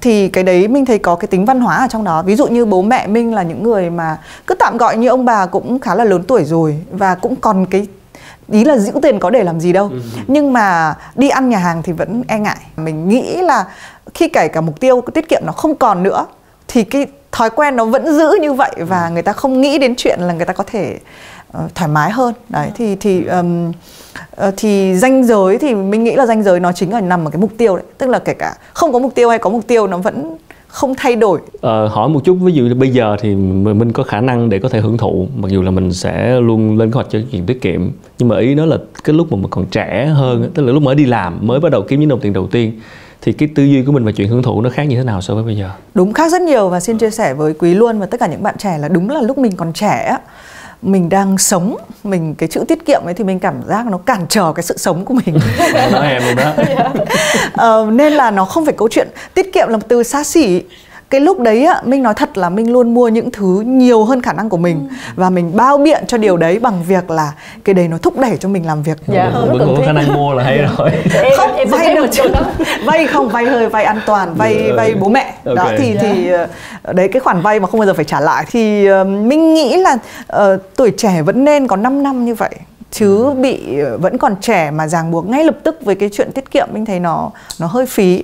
thì 0.00 0.28
cái 0.28 0.44
đấy 0.44 0.68
mình 0.68 0.84
thấy 0.86 0.98
có 0.98 1.16
cái 1.16 1.26
tính 1.26 1.44
văn 1.44 1.60
hóa 1.60 1.76
ở 1.76 1.86
trong 1.90 2.04
đó. 2.04 2.22
Ví 2.22 2.36
dụ 2.36 2.46
như 2.46 2.64
bố 2.64 2.82
mẹ 2.82 3.06
minh 3.06 3.34
là 3.34 3.42
những 3.42 3.62
người 3.62 3.90
mà 3.90 4.18
cứ 4.46 4.54
tạm 4.54 4.76
gọi 4.76 4.96
như 4.96 5.08
ông 5.08 5.24
bà 5.24 5.46
cũng 5.46 5.78
khá 5.78 5.94
là 5.94 6.04
lớn 6.04 6.22
tuổi 6.28 6.44
rồi 6.44 6.76
và 6.90 7.14
cũng 7.14 7.36
còn 7.36 7.66
cái 7.66 7.86
ý 8.50 8.64
là 8.64 8.78
giữ 8.78 8.92
tiền 9.02 9.18
có 9.18 9.30
để 9.30 9.44
làm 9.44 9.60
gì 9.60 9.72
đâu. 9.72 9.88
Ừ. 9.88 10.00
nhưng 10.26 10.52
mà 10.52 10.94
đi 11.14 11.28
ăn 11.28 11.48
nhà 11.48 11.58
hàng 11.58 11.82
thì 11.82 11.92
vẫn 11.92 12.22
e 12.28 12.38
ngại. 12.38 12.58
Mình 12.76 13.08
nghĩ 13.08 13.36
là 13.36 13.64
khi 14.14 14.28
kể 14.28 14.48
cả 14.48 14.60
mục 14.60 14.80
tiêu 14.80 15.02
tiết 15.14 15.28
kiệm 15.28 15.42
nó 15.46 15.52
không 15.52 15.74
còn 15.74 16.02
nữa 16.02 16.26
thì 16.68 16.84
cái 16.84 17.06
thói 17.32 17.50
quen 17.50 17.76
nó 17.76 17.84
vẫn 17.84 18.16
giữ 18.16 18.38
như 18.40 18.52
vậy 18.52 18.72
và 18.78 19.08
người 19.08 19.22
ta 19.22 19.32
không 19.32 19.60
nghĩ 19.60 19.78
đến 19.78 19.94
chuyện 19.96 20.20
là 20.20 20.34
người 20.34 20.46
ta 20.46 20.52
có 20.52 20.64
thể 20.66 20.98
uh, 21.64 21.74
thoải 21.74 21.88
mái 21.88 22.10
hơn. 22.10 22.34
Đấy 22.48 22.70
thì 22.74 22.96
thì 22.96 23.26
um, 23.26 23.68
uh, 23.68 24.54
thì 24.56 24.94
danh 24.96 25.24
giới 25.24 25.58
thì 25.58 25.74
mình 25.74 26.04
nghĩ 26.04 26.14
là 26.14 26.26
danh 26.26 26.42
giới 26.42 26.60
nó 26.60 26.72
chính 26.72 26.92
là 26.92 27.00
nằm 27.00 27.24
ở 27.24 27.30
cái 27.30 27.40
mục 27.40 27.50
tiêu 27.58 27.76
đấy. 27.76 27.84
Tức 27.98 28.06
là 28.06 28.18
kể 28.18 28.34
cả 28.34 28.54
không 28.72 28.92
có 28.92 28.98
mục 28.98 29.14
tiêu 29.14 29.28
hay 29.28 29.38
có 29.38 29.50
mục 29.50 29.66
tiêu 29.66 29.86
nó 29.86 29.98
vẫn 29.98 30.36
không 30.70 30.94
thay 30.96 31.16
đổi? 31.16 31.40
Ờ, 31.60 31.86
hỏi 31.86 32.08
một 32.08 32.24
chút 32.24 32.34
ví 32.34 32.52
dụ 32.52 32.64
như 32.64 32.74
bây 32.74 32.88
giờ 32.88 33.16
thì 33.20 33.34
mình 33.34 33.92
có 33.92 34.02
khả 34.02 34.20
năng 34.20 34.48
để 34.48 34.58
có 34.58 34.68
thể 34.68 34.80
hưởng 34.80 34.96
thụ 34.96 35.28
mặc 35.36 35.50
dù 35.50 35.62
là 35.62 35.70
mình 35.70 35.92
sẽ 35.92 36.40
luôn 36.40 36.78
lên 36.78 36.90
kế 36.90 36.94
hoạch 36.94 37.06
cho 37.10 37.18
chuyện 37.32 37.46
tiết 37.46 37.60
kiệm 37.60 37.90
nhưng 38.18 38.28
mà 38.28 38.38
ý 38.38 38.54
nó 38.54 38.66
là 38.66 38.76
cái 39.04 39.14
lúc 39.14 39.32
mà 39.32 39.36
mình 39.36 39.50
còn 39.50 39.66
trẻ 39.66 40.06
hơn 40.06 40.50
tức 40.54 40.62
là 40.62 40.72
lúc 40.72 40.82
mới 40.82 40.94
đi 40.94 41.06
làm 41.06 41.46
mới 41.46 41.60
bắt 41.60 41.72
đầu 41.72 41.82
kiếm 41.88 42.00
những 42.00 42.08
đồng 42.08 42.20
tiền 42.20 42.32
đầu 42.32 42.46
tiên 42.46 42.80
thì 43.22 43.32
cái 43.32 43.48
tư 43.54 43.64
duy 43.64 43.82
của 43.82 43.92
mình 43.92 44.04
về 44.04 44.12
chuyện 44.12 44.28
hưởng 44.28 44.42
thụ 44.42 44.62
nó 44.62 44.70
khác 44.70 44.82
như 44.82 44.96
thế 44.96 45.04
nào 45.04 45.20
so 45.20 45.34
với 45.34 45.44
bây 45.44 45.56
giờ? 45.56 45.70
Đúng 45.94 46.12
khác 46.12 46.32
rất 46.32 46.42
nhiều 46.42 46.68
và 46.68 46.80
xin 46.80 46.98
chia 46.98 47.10
sẻ 47.10 47.34
với 47.34 47.54
quý 47.58 47.74
luôn 47.74 47.98
và 47.98 48.06
tất 48.06 48.20
cả 48.20 48.26
những 48.26 48.42
bạn 48.42 48.54
trẻ 48.58 48.78
là 48.78 48.88
đúng 48.88 49.10
là 49.10 49.22
lúc 49.22 49.38
mình 49.38 49.52
còn 49.56 49.72
trẻ 49.72 50.16
mình 50.82 51.08
đang 51.08 51.38
sống 51.38 51.76
mình 52.04 52.34
cái 52.34 52.48
chữ 52.48 52.64
tiết 52.68 52.86
kiệm 52.86 53.04
ấy 53.04 53.14
thì 53.14 53.24
mình 53.24 53.38
cảm 53.38 53.54
giác 53.68 53.86
nó 53.86 53.98
cản 53.98 54.26
trở 54.28 54.52
cái 54.52 54.62
sự 54.62 54.76
sống 54.76 55.04
của 55.04 55.14
mình. 55.14 55.38
Nói 55.92 56.12
em 56.12 56.36
đó. 56.36 56.52
Uh, 57.82 57.88
nên 57.92 58.12
là 58.12 58.30
nó 58.30 58.44
không 58.44 58.64
phải 58.64 58.74
câu 58.78 58.88
chuyện 58.88 59.08
tiết 59.34 59.52
kiệm 59.52 59.68
là 59.68 59.76
một 59.76 59.88
từ 59.88 60.02
xa 60.02 60.24
xỉ 60.24 60.62
cái 61.10 61.20
lúc 61.20 61.40
đấy 61.40 61.64
á 61.64 61.80
minh 61.84 62.02
nói 62.02 62.14
thật 62.14 62.38
là 62.38 62.50
minh 62.50 62.72
luôn 62.72 62.94
mua 62.94 63.08
những 63.08 63.30
thứ 63.30 63.62
nhiều 63.66 64.04
hơn 64.04 64.22
khả 64.22 64.32
năng 64.32 64.48
của 64.48 64.56
mình 64.56 64.88
ừ. 64.90 64.94
và 65.14 65.30
mình 65.30 65.56
bao 65.56 65.78
biện 65.78 66.04
cho 66.06 66.18
điều 66.18 66.36
đấy 66.36 66.58
bằng 66.58 66.82
việc 66.88 67.10
là 67.10 67.32
cái 67.64 67.74
đấy 67.74 67.88
nó 67.88 67.98
thúc 67.98 68.18
đẩy 68.18 68.36
cho 68.36 68.48
mình 68.48 68.66
làm 68.66 68.82
việc 68.82 68.98
dạ, 69.06 69.30
hơn 69.32 69.58
vẫn 69.58 69.74
có 69.76 69.82
khả 69.86 69.92
năng 69.92 70.14
mua 70.14 70.34
là 70.34 70.44
hay 70.44 70.58
rồi 70.58 70.90
em, 71.22 71.32
không 71.36 71.56
em 71.56 71.68
vay 71.68 71.94
được 71.94 72.06
chứ 72.12 72.22
vay 72.84 73.06
không 73.06 73.28
vay 73.28 73.44
hơi 73.44 73.68
vay 73.68 73.84
an 73.84 74.00
toàn 74.06 74.34
vay 74.34 74.54
yeah. 74.54 74.66
Dạ. 74.68 74.76
vay 74.76 74.94
bố 74.94 75.08
mẹ 75.08 75.34
okay. 75.44 75.56
đó 75.56 75.70
thì 75.78 75.90
yeah. 75.90 76.02
thì 76.02 76.30
dạ. 76.30 76.46
ờ, 76.82 76.92
đấy 76.92 77.08
cái 77.08 77.20
khoản 77.20 77.40
vay 77.40 77.60
mà 77.60 77.66
không 77.66 77.80
bao 77.80 77.86
giờ 77.86 77.94
phải 77.94 78.04
trả 78.04 78.20
lại 78.20 78.44
thì 78.50 78.92
uh, 78.92 79.06
minh 79.06 79.54
nghĩ 79.54 79.76
là 79.76 79.98
uh, 80.36 80.60
tuổi 80.76 80.92
trẻ 80.96 81.22
vẫn 81.22 81.44
nên 81.44 81.66
có 81.66 81.76
5 81.76 82.02
năm 82.02 82.24
như 82.24 82.34
vậy 82.34 82.54
chứ 82.90 83.24
ừ. 83.24 83.34
bị 83.34 83.80
vẫn 84.00 84.18
còn 84.18 84.34
trẻ 84.40 84.70
mà 84.70 84.88
ràng 84.88 85.10
buộc 85.10 85.26
ngay 85.26 85.44
lập 85.44 85.56
tức 85.62 85.84
với 85.84 85.94
cái 85.94 86.08
chuyện 86.12 86.32
tiết 86.32 86.50
kiệm 86.50 86.68
mình 86.72 86.84
thấy 86.84 87.00
nó 87.00 87.30
nó 87.60 87.66
hơi 87.66 87.86
phí. 87.86 88.22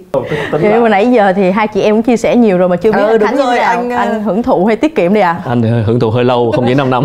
Thì 0.61 0.69
mà 0.69 0.89
nãy 0.89 1.13
giờ 1.13 1.33
thì 1.33 1.51
hai 1.51 1.69
chị 1.69 1.81
em 1.81 1.95
cũng 1.95 2.03
chia 2.03 2.17
sẻ 2.17 2.37
nhiều 2.37 2.59
rồi 2.59 2.69
mà 2.69 2.77
chưa 2.77 2.93
biết 2.93 3.07
ừ, 3.07 3.19
đúng 3.19 3.37
rồi, 3.37 3.59
anh 3.59 3.91
anh 3.91 4.09
ờ, 4.09 4.19
hưởng 4.19 4.43
thụ 4.43 4.67
hay 4.67 4.77
tiết 4.77 4.97
kiệm 4.97 5.15
đi 5.15 5.21
à? 5.21 5.41
Anh 5.45 5.63
hưởng 5.63 6.01
thụ 6.01 6.11
hơi 6.11 6.25
lâu, 6.25 6.53
không 6.53 6.65
chỉ 6.69 6.75
5 6.75 6.91
năm. 6.91 7.05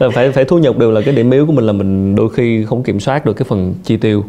phải 0.14 0.32
phải 0.32 0.44
thú 0.44 0.58
nhận 0.58 0.78
đều 0.78 0.90
là 0.90 1.00
cái 1.04 1.14
điểm 1.14 1.30
yếu 1.30 1.46
của 1.46 1.52
mình 1.52 1.66
là 1.66 1.72
mình 1.72 2.16
đôi 2.16 2.28
khi 2.34 2.64
không 2.64 2.82
kiểm 2.82 3.00
soát 3.00 3.26
được 3.26 3.32
cái 3.32 3.46
phần 3.48 3.74
chi 3.84 3.96
tiêu 3.96 4.24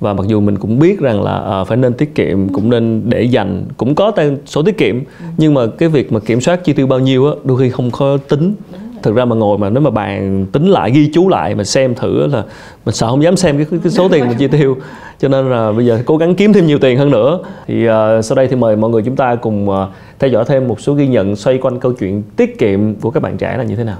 và 0.00 0.14
mặc 0.14 0.26
dù 0.26 0.40
mình 0.40 0.58
cũng 0.58 0.78
biết 0.78 1.00
rằng 1.00 1.22
là 1.22 1.60
uh, 1.60 1.68
phải 1.68 1.76
nên 1.76 1.94
tiết 1.94 2.14
kiệm 2.14 2.48
cũng 2.48 2.70
nên 2.70 3.02
để 3.04 3.22
dành 3.22 3.64
cũng 3.76 3.94
có 3.94 4.10
tên 4.10 4.38
số 4.46 4.62
tiết 4.62 4.78
kiệm 4.78 5.00
nhưng 5.36 5.54
mà 5.54 5.60
cái 5.78 5.88
việc 5.88 6.12
mà 6.12 6.20
kiểm 6.20 6.40
soát 6.40 6.64
chi 6.64 6.72
tiêu 6.72 6.86
bao 6.86 6.98
nhiêu 6.98 7.26
á 7.26 7.32
đôi 7.44 7.58
khi 7.60 7.70
không 7.70 7.90
có 7.90 8.18
tính 8.28 8.54
thực 9.02 9.14
ra 9.14 9.24
mà 9.24 9.36
ngồi 9.36 9.58
mà 9.58 9.70
nếu 9.70 9.80
mà 9.80 9.90
bạn 9.90 10.46
tính 10.52 10.66
lại 10.66 10.90
ghi 10.90 11.10
chú 11.14 11.28
lại 11.28 11.54
mà 11.54 11.64
xem 11.64 11.94
thử 11.94 12.26
là 12.26 12.42
mình 12.84 12.94
sợ 12.94 13.10
không 13.10 13.22
dám 13.22 13.36
xem 13.36 13.56
cái, 13.56 13.78
cái 13.82 13.92
số 13.92 14.08
tiền 14.08 14.28
mình 14.28 14.38
chi 14.38 14.46
tiêu. 14.46 14.76
Cho 15.18 15.28
nên 15.28 15.50
là 15.50 15.72
bây 15.72 15.86
giờ 15.86 16.02
cố 16.04 16.16
gắng 16.16 16.34
kiếm 16.34 16.52
thêm 16.52 16.66
nhiều 16.66 16.78
tiền 16.78 16.98
hơn 16.98 17.10
nữa. 17.10 17.38
Thì 17.66 17.88
uh, 17.88 18.24
sau 18.24 18.36
đây 18.36 18.48
thì 18.48 18.56
mời 18.56 18.76
mọi 18.76 18.90
người 18.90 19.02
chúng 19.02 19.16
ta 19.16 19.34
cùng 19.34 19.68
uh, 19.68 19.88
theo 20.18 20.30
dõi 20.30 20.44
thêm 20.48 20.68
một 20.68 20.80
số 20.80 20.94
ghi 20.94 21.06
nhận 21.06 21.36
xoay 21.36 21.58
quanh 21.58 21.80
câu 21.80 21.92
chuyện 21.92 22.22
tiết 22.36 22.58
kiệm 22.58 22.94
của 22.94 23.10
các 23.10 23.22
bạn 23.22 23.36
trẻ 23.36 23.56
là 23.56 23.64
như 23.64 23.76
thế 23.76 23.84
nào. 23.84 23.98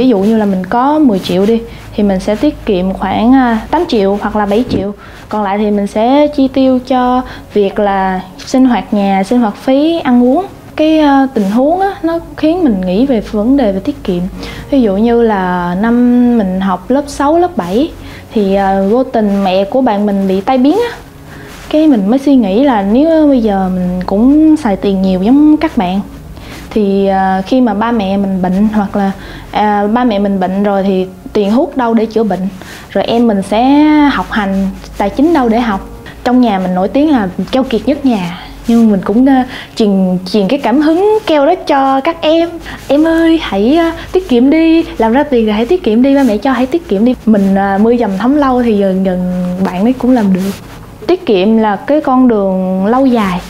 Ví 0.00 0.08
dụ 0.08 0.18
như 0.18 0.36
là 0.36 0.44
mình 0.44 0.66
có 0.66 0.98
10 0.98 1.18
triệu 1.18 1.46
đi 1.46 1.60
thì 1.94 2.02
mình 2.02 2.20
sẽ 2.20 2.34
tiết 2.34 2.66
kiệm 2.66 2.92
khoảng 2.92 3.32
à, 3.32 3.60
8 3.70 3.84
triệu 3.88 4.18
hoặc 4.20 4.36
là 4.36 4.46
7 4.46 4.64
triệu. 4.70 4.94
Còn 5.28 5.42
lại 5.42 5.58
thì 5.58 5.70
mình 5.70 5.86
sẽ 5.86 6.26
chi 6.36 6.48
tiêu 6.48 6.78
cho 6.86 7.22
việc 7.54 7.78
là 7.78 8.20
sinh 8.38 8.64
hoạt 8.64 8.94
nhà 8.94 9.22
sinh 9.24 9.40
hoạt 9.40 9.56
phí 9.56 9.98
ăn 9.98 10.24
uống. 10.24 10.46
Cái 10.76 10.98
à, 10.98 11.26
tình 11.34 11.50
huống 11.50 11.80
á, 11.80 11.94
nó 12.02 12.18
khiến 12.36 12.64
mình 12.64 12.80
nghĩ 12.80 13.06
về 13.06 13.20
vấn 13.20 13.56
đề 13.56 13.72
về 13.72 13.80
tiết 13.80 14.04
kiệm. 14.04 14.22
Ví 14.70 14.82
dụ 14.82 14.96
như 14.96 15.22
là 15.22 15.76
năm 15.80 16.38
mình 16.38 16.60
học 16.60 16.90
lớp 16.90 17.04
6, 17.06 17.38
lớp 17.38 17.56
7 17.56 17.90
thì 18.32 18.54
à, 18.54 18.82
vô 18.90 19.04
tình 19.04 19.44
mẹ 19.44 19.64
của 19.64 19.80
bạn 19.80 20.06
mình 20.06 20.28
bị 20.28 20.40
tai 20.40 20.58
biến 20.58 20.78
á. 20.90 20.96
Cái 21.70 21.86
mình 21.86 22.10
mới 22.10 22.18
suy 22.18 22.36
nghĩ 22.36 22.64
là 22.64 22.82
nếu 22.82 23.28
bây 23.28 23.42
giờ 23.42 23.70
mình 23.74 24.00
cũng 24.06 24.56
xài 24.56 24.76
tiền 24.76 25.02
nhiều 25.02 25.22
giống 25.22 25.56
các 25.56 25.76
bạn 25.76 26.00
thì 26.70 27.08
uh, 27.10 27.46
khi 27.46 27.60
mà 27.60 27.74
ba 27.74 27.92
mẹ 27.92 28.16
mình 28.16 28.42
bệnh 28.42 28.68
hoặc 28.74 28.96
là 28.96 29.12
uh, 29.48 29.90
ba 29.92 30.04
mẹ 30.04 30.18
mình 30.18 30.40
bệnh 30.40 30.62
rồi 30.62 30.82
thì 30.82 31.06
tiền 31.32 31.50
hút 31.50 31.76
đâu 31.76 31.94
để 31.94 32.06
chữa 32.06 32.22
bệnh. 32.22 32.48
Rồi 32.90 33.04
em 33.04 33.26
mình 33.26 33.42
sẽ 33.42 33.84
học 34.12 34.26
hành 34.30 34.68
tài 34.98 35.10
chính 35.10 35.34
đâu 35.34 35.48
để 35.48 35.60
học. 35.60 35.88
Trong 36.24 36.40
nhà 36.40 36.58
mình 36.58 36.74
nổi 36.74 36.88
tiếng 36.88 37.10
là 37.10 37.28
keo 37.50 37.62
kiệt 37.62 37.80
nhất 37.86 38.06
nhà. 38.06 38.38
Nhưng 38.66 38.90
mình 38.90 39.00
cũng 39.04 39.22
uh, 39.22 39.46
truyền 39.76 40.18
truyền 40.32 40.48
cái 40.48 40.58
cảm 40.58 40.80
hứng 40.80 41.18
keo 41.26 41.46
đó 41.46 41.54
cho 41.66 42.00
các 42.00 42.16
em. 42.20 42.48
Em 42.88 43.06
ơi 43.06 43.40
hãy 43.42 43.78
uh, 43.88 43.94
tiết 44.12 44.28
kiệm 44.28 44.50
đi. 44.50 44.84
Làm 44.98 45.12
ra 45.12 45.22
tiền 45.22 45.46
rồi 45.46 45.54
hãy 45.54 45.66
tiết 45.66 45.82
kiệm 45.82 46.02
đi. 46.02 46.14
Ba 46.14 46.22
mẹ 46.22 46.36
cho 46.36 46.52
hãy 46.52 46.66
tiết 46.66 46.88
kiệm 46.88 47.04
đi. 47.04 47.14
Mình 47.26 47.54
uh, 47.74 47.80
mưa 47.80 47.96
dầm 47.96 48.18
thấm 48.18 48.36
lâu 48.36 48.62
thì 48.62 48.78
dần 48.78 49.04
dần 49.04 49.44
bạn 49.64 49.82
ấy 49.82 49.92
cũng 49.92 50.10
làm 50.10 50.32
được. 50.32 50.50
Tiết 51.06 51.26
kiệm 51.26 51.56
là 51.56 51.76
cái 51.76 52.00
con 52.00 52.28
đường 52.28 52.86
lâu 52.86 53.06
dài 53.06 53.40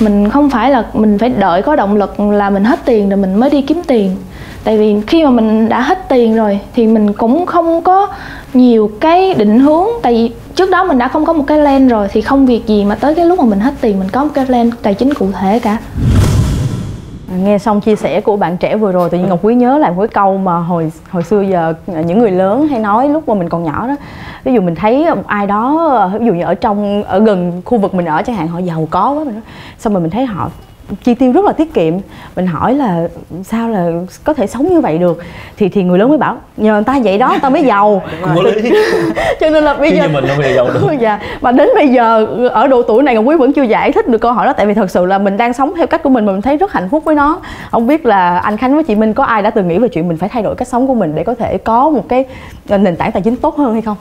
mình 0.00 0.30
không 0.30 0.50
phải 0.50 0.70
là 0.70 0.84
mình 0.92 1.18
phải 1.18 1.28
đợi 1.28 1.62
có 1.62 1.76
động 1.76 1.96
lực 1.96 2.20
là 2.20 2.50
mình 2.50 2.64
hết 2.64 2.80
tiền 2.84 3.08
rồi 3.08 3.16
mình 3.16 3.34
mới 3.34 3.50
đi 3.50 3.62
kiếm 3.62 3.82
tiền. 3.86 4.16
Tại 4.64 4.78
vì 4.78 4.96
khi 5.06 5.24
mà 5.24 5.30
mình 5.30 5.68
đã 5.68 5.80
hết 5.80 6.08
tiền 6.08 6.36
rồi 6.36 6.60
thì 6.74 6.86
mình 6.86 7.12
cũng 7.12 7.46
không 7.46 7.82
có 7.82 8.08
nhiều 8.54 8.90
cái 9.00 9.34
định 9.34 9.58
hướng. 9.58 9.86
Tại 10.02 10.14
vì 10.14 10.30
trước 10.54 10.70
đó 10.70 10.84
mình 10.84 10.98
đã 10.98 11.08
không 11.08 11.24
có 11.24 11.32
một 11.32 11.44
cái 11.46 11.58
plan 11.58 11.88
rồi 11.88 12.08
thì 12.12 12.20
không 12.20 12.46
việc 12.46 12.66
gì 12.66 12.84
mà 12.84 12.94
tới 12.94 13.14
cái 13.14 13.26
lúc 13.26 13.38
mà 13.38 13.44
mình 13.44 13.60
hết 13.60 13.74
tiền 13.80 13.98
mình 13.98 14.08
có 14.08 14.24
một 14.24 14.30
cái 14.34 14.44
plan 14.44 14.70
tài 14.82 14.94
chính 14.94 15.14
cụ 15.14 15.26
thể 15.40 15.58
cả 15.58 15.78
nghe 17.44 17.58
xong 17.58 17.80
chia 17.80 17.96
sẻ 17.96 18.20
của 18.20 18.36
bạn 18.36 18.56
trẻ 18.56 18.76
vừa 18.76 18.92
rồi 18.92 19.10
tự 19.10 19.18
nhiên 19.18 19.28
ngọc 19.28 19.38
quý 19.42 19.54
nhớ 19.54 19.78
lại 19.78 19.90
một 19.90 20.02
cái 20.02 20.08
câu 20.08 20.38
mà 20.38 20.58
hồi 20.58 20.92
hồi 21.10 21.22
xưa 21.22 21.40
giờ 21.40 21.74
những 21.86 22.18
người 22.18 22.30
lớn 22.30 22.68
hay 22.68 22.80
nói 22.80 23.08
lúc 23.08 23.28
mà 23.28 23.34
mình 23.34 23.48
còn 23.48 23.64
nhỏ 23.64 23.88
đó. 23.88 23.96
Ví 24.44 24.52
dụ 24.52 24.60
mình 24.60 24.74
thấy 24.74 25.06
ai 25.26 25.46
đó 25.46 26.10
ví 26.20 26.26
dụ 26.26 26.32
như 26.32 26.44
ở 26.44 26.54
trong 26.54 27.02
ở 27.04 27.18
gần 27.18 27.62
khu 27.64 27.78
vực 27.78 27.94
mình 27.94 28.06
ở 28.06 28.22
chẳng 28.22 28.36
hạn 28.36 28.48
họ 28.48 28.58
giàu 28.58 28.88
có 28.90 29.10
quá 29.10 29.24
mình 29.24 29.34
nói, 29.34 29.42
xong 29.78 29.92
rồi 29.92 30.02
mình 30.02 30.10
thấy 30.10 30.26
họ 30.26 30.50
chi 31.04 31.14
tiêu 31.14 31.32
rất 31.32 31.44
là 31.44 31.52
tiết 31.52 31.74
kiệm. 31.74 31.94
Mình 32.36 32.46
hỏi 32.46 32.74
là 32.74 33.08
sao 33.44 33.68
là 33.68 33.90
có 34.24 34.34
thể 34.34 34.46
sống 34.46 34.68
như 34.68 34.80
vậy 34.80 34.98
được? 34.98 35.18
Thì 35.56 35.68
thì 35.68 35.82
người 35.82 35.98
lớn 35.98 36.08
mới 36.08 36.18
bảo 36.18 36.36
nhờ 36.56 36.74
người 36.74 36.84
ta 36.84 37.00
vậy 37.04 37.18
đó 37.18 37.28
người 37.28 37.40
ta 37.40 37.48
mới 37.50 37.64
giàu. 37.64 38.02
Cho 39.40 39.50
nên 39.50 39.64
là 39.64 39.74
bây 39.74 39.96
giờ 39.96 40.08
mình 40.08 40.24
bây 40.38 40.54
giàu 40.54 40.70
được. 40.74 40.80
Dạ. 41.00 41.20
Mà 41.40 41.52
đến 41.52 41.68
bây 41.74 41.88
giờ 41.88 42.26
ở 42.50 42.66
độ 42.66 42.82
tuổi 42.82 43.02
này 43.02 43.14
ngọc 43.14 43.24
quý 43.26 43.36
vẫn 43.36 43.52
chưa 43.52 43.62
giải 43.62 43.92
thích 43.92 44.08
được 44.08 44.18
câu 44.18 44.32
hỏi 44.32 44.46
đó 44.46 44.52
tại 44.52 44.66
vì 44.66 44.74
thật 44.74 44.90
sự 44.90 45.06
là 45.06 45.18
mình 45.18 45.36
đang 45.36 45.52
sống 45.52 45.72
theo 45.76 45.86
cách 45.86 46.02
của 46.02 46.10
mình 46.10 46.26
mà 46.26 46.32
mình 46.32 46.42
thấy 46.42 46.56
rất 46.56 46.72
hạnh 46.72 46.88
phúc 46.88 47.04
với 47.04 47.14
nó. 47.14 47.40
Không 47.70 47.86
biết 47.86 48.06
là 48.06 48.38
anh 48.38 48.56
khánh 48.56 48.74
với 48.74 48.84
chị 48.84 48.94
minh 48.94 49.14
có 49.14 49.24
ai 49.24 49.42
đã 49.42 49.50
từng 49.50 49.68
nghĩ 49.68 49.78
về 49.78 49.88
chuyện 49.88 50.08
mình 50.08 50.16
phải 50.16 50.28
thay 50.28 50.42
đổi 50.42 50.54
cách 50.54 50.68
sống 50.68 50.86
của 50.86 50.94
mình 50.94 51.14
để 51.14 51.24
có 51.24 51.34
thể 51.34 51.58
có 51.58 51.90
một 51.90 52.04
cái 52.08 52.24
nền 52.68 52.96
tảng 52.96 53.12
tài 53.12 53.22
chính 53.22 53.36
tốt 53.36 53.56
hơn 53.56 53.72
hay 53.72 53.82
không? 53.82 53.96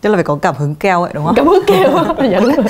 Tức 0.00 0.10
là 0.10 0.16
phải 0.16 0.24
có 0.24 0.38
cảm 0.42 0.54
hứng 0.58 0.74
keo 0.74 1.02
ấy 1.02 1.10
đúng 1.14 1.24
không? 1.24 1.34
Cảm 1.34 1.46
hứng 1.46 1.62
keo. 1.66 1.90
Dạ 2.30 2.40
đúng 2.40 2.52
rồi. 2.52 2.66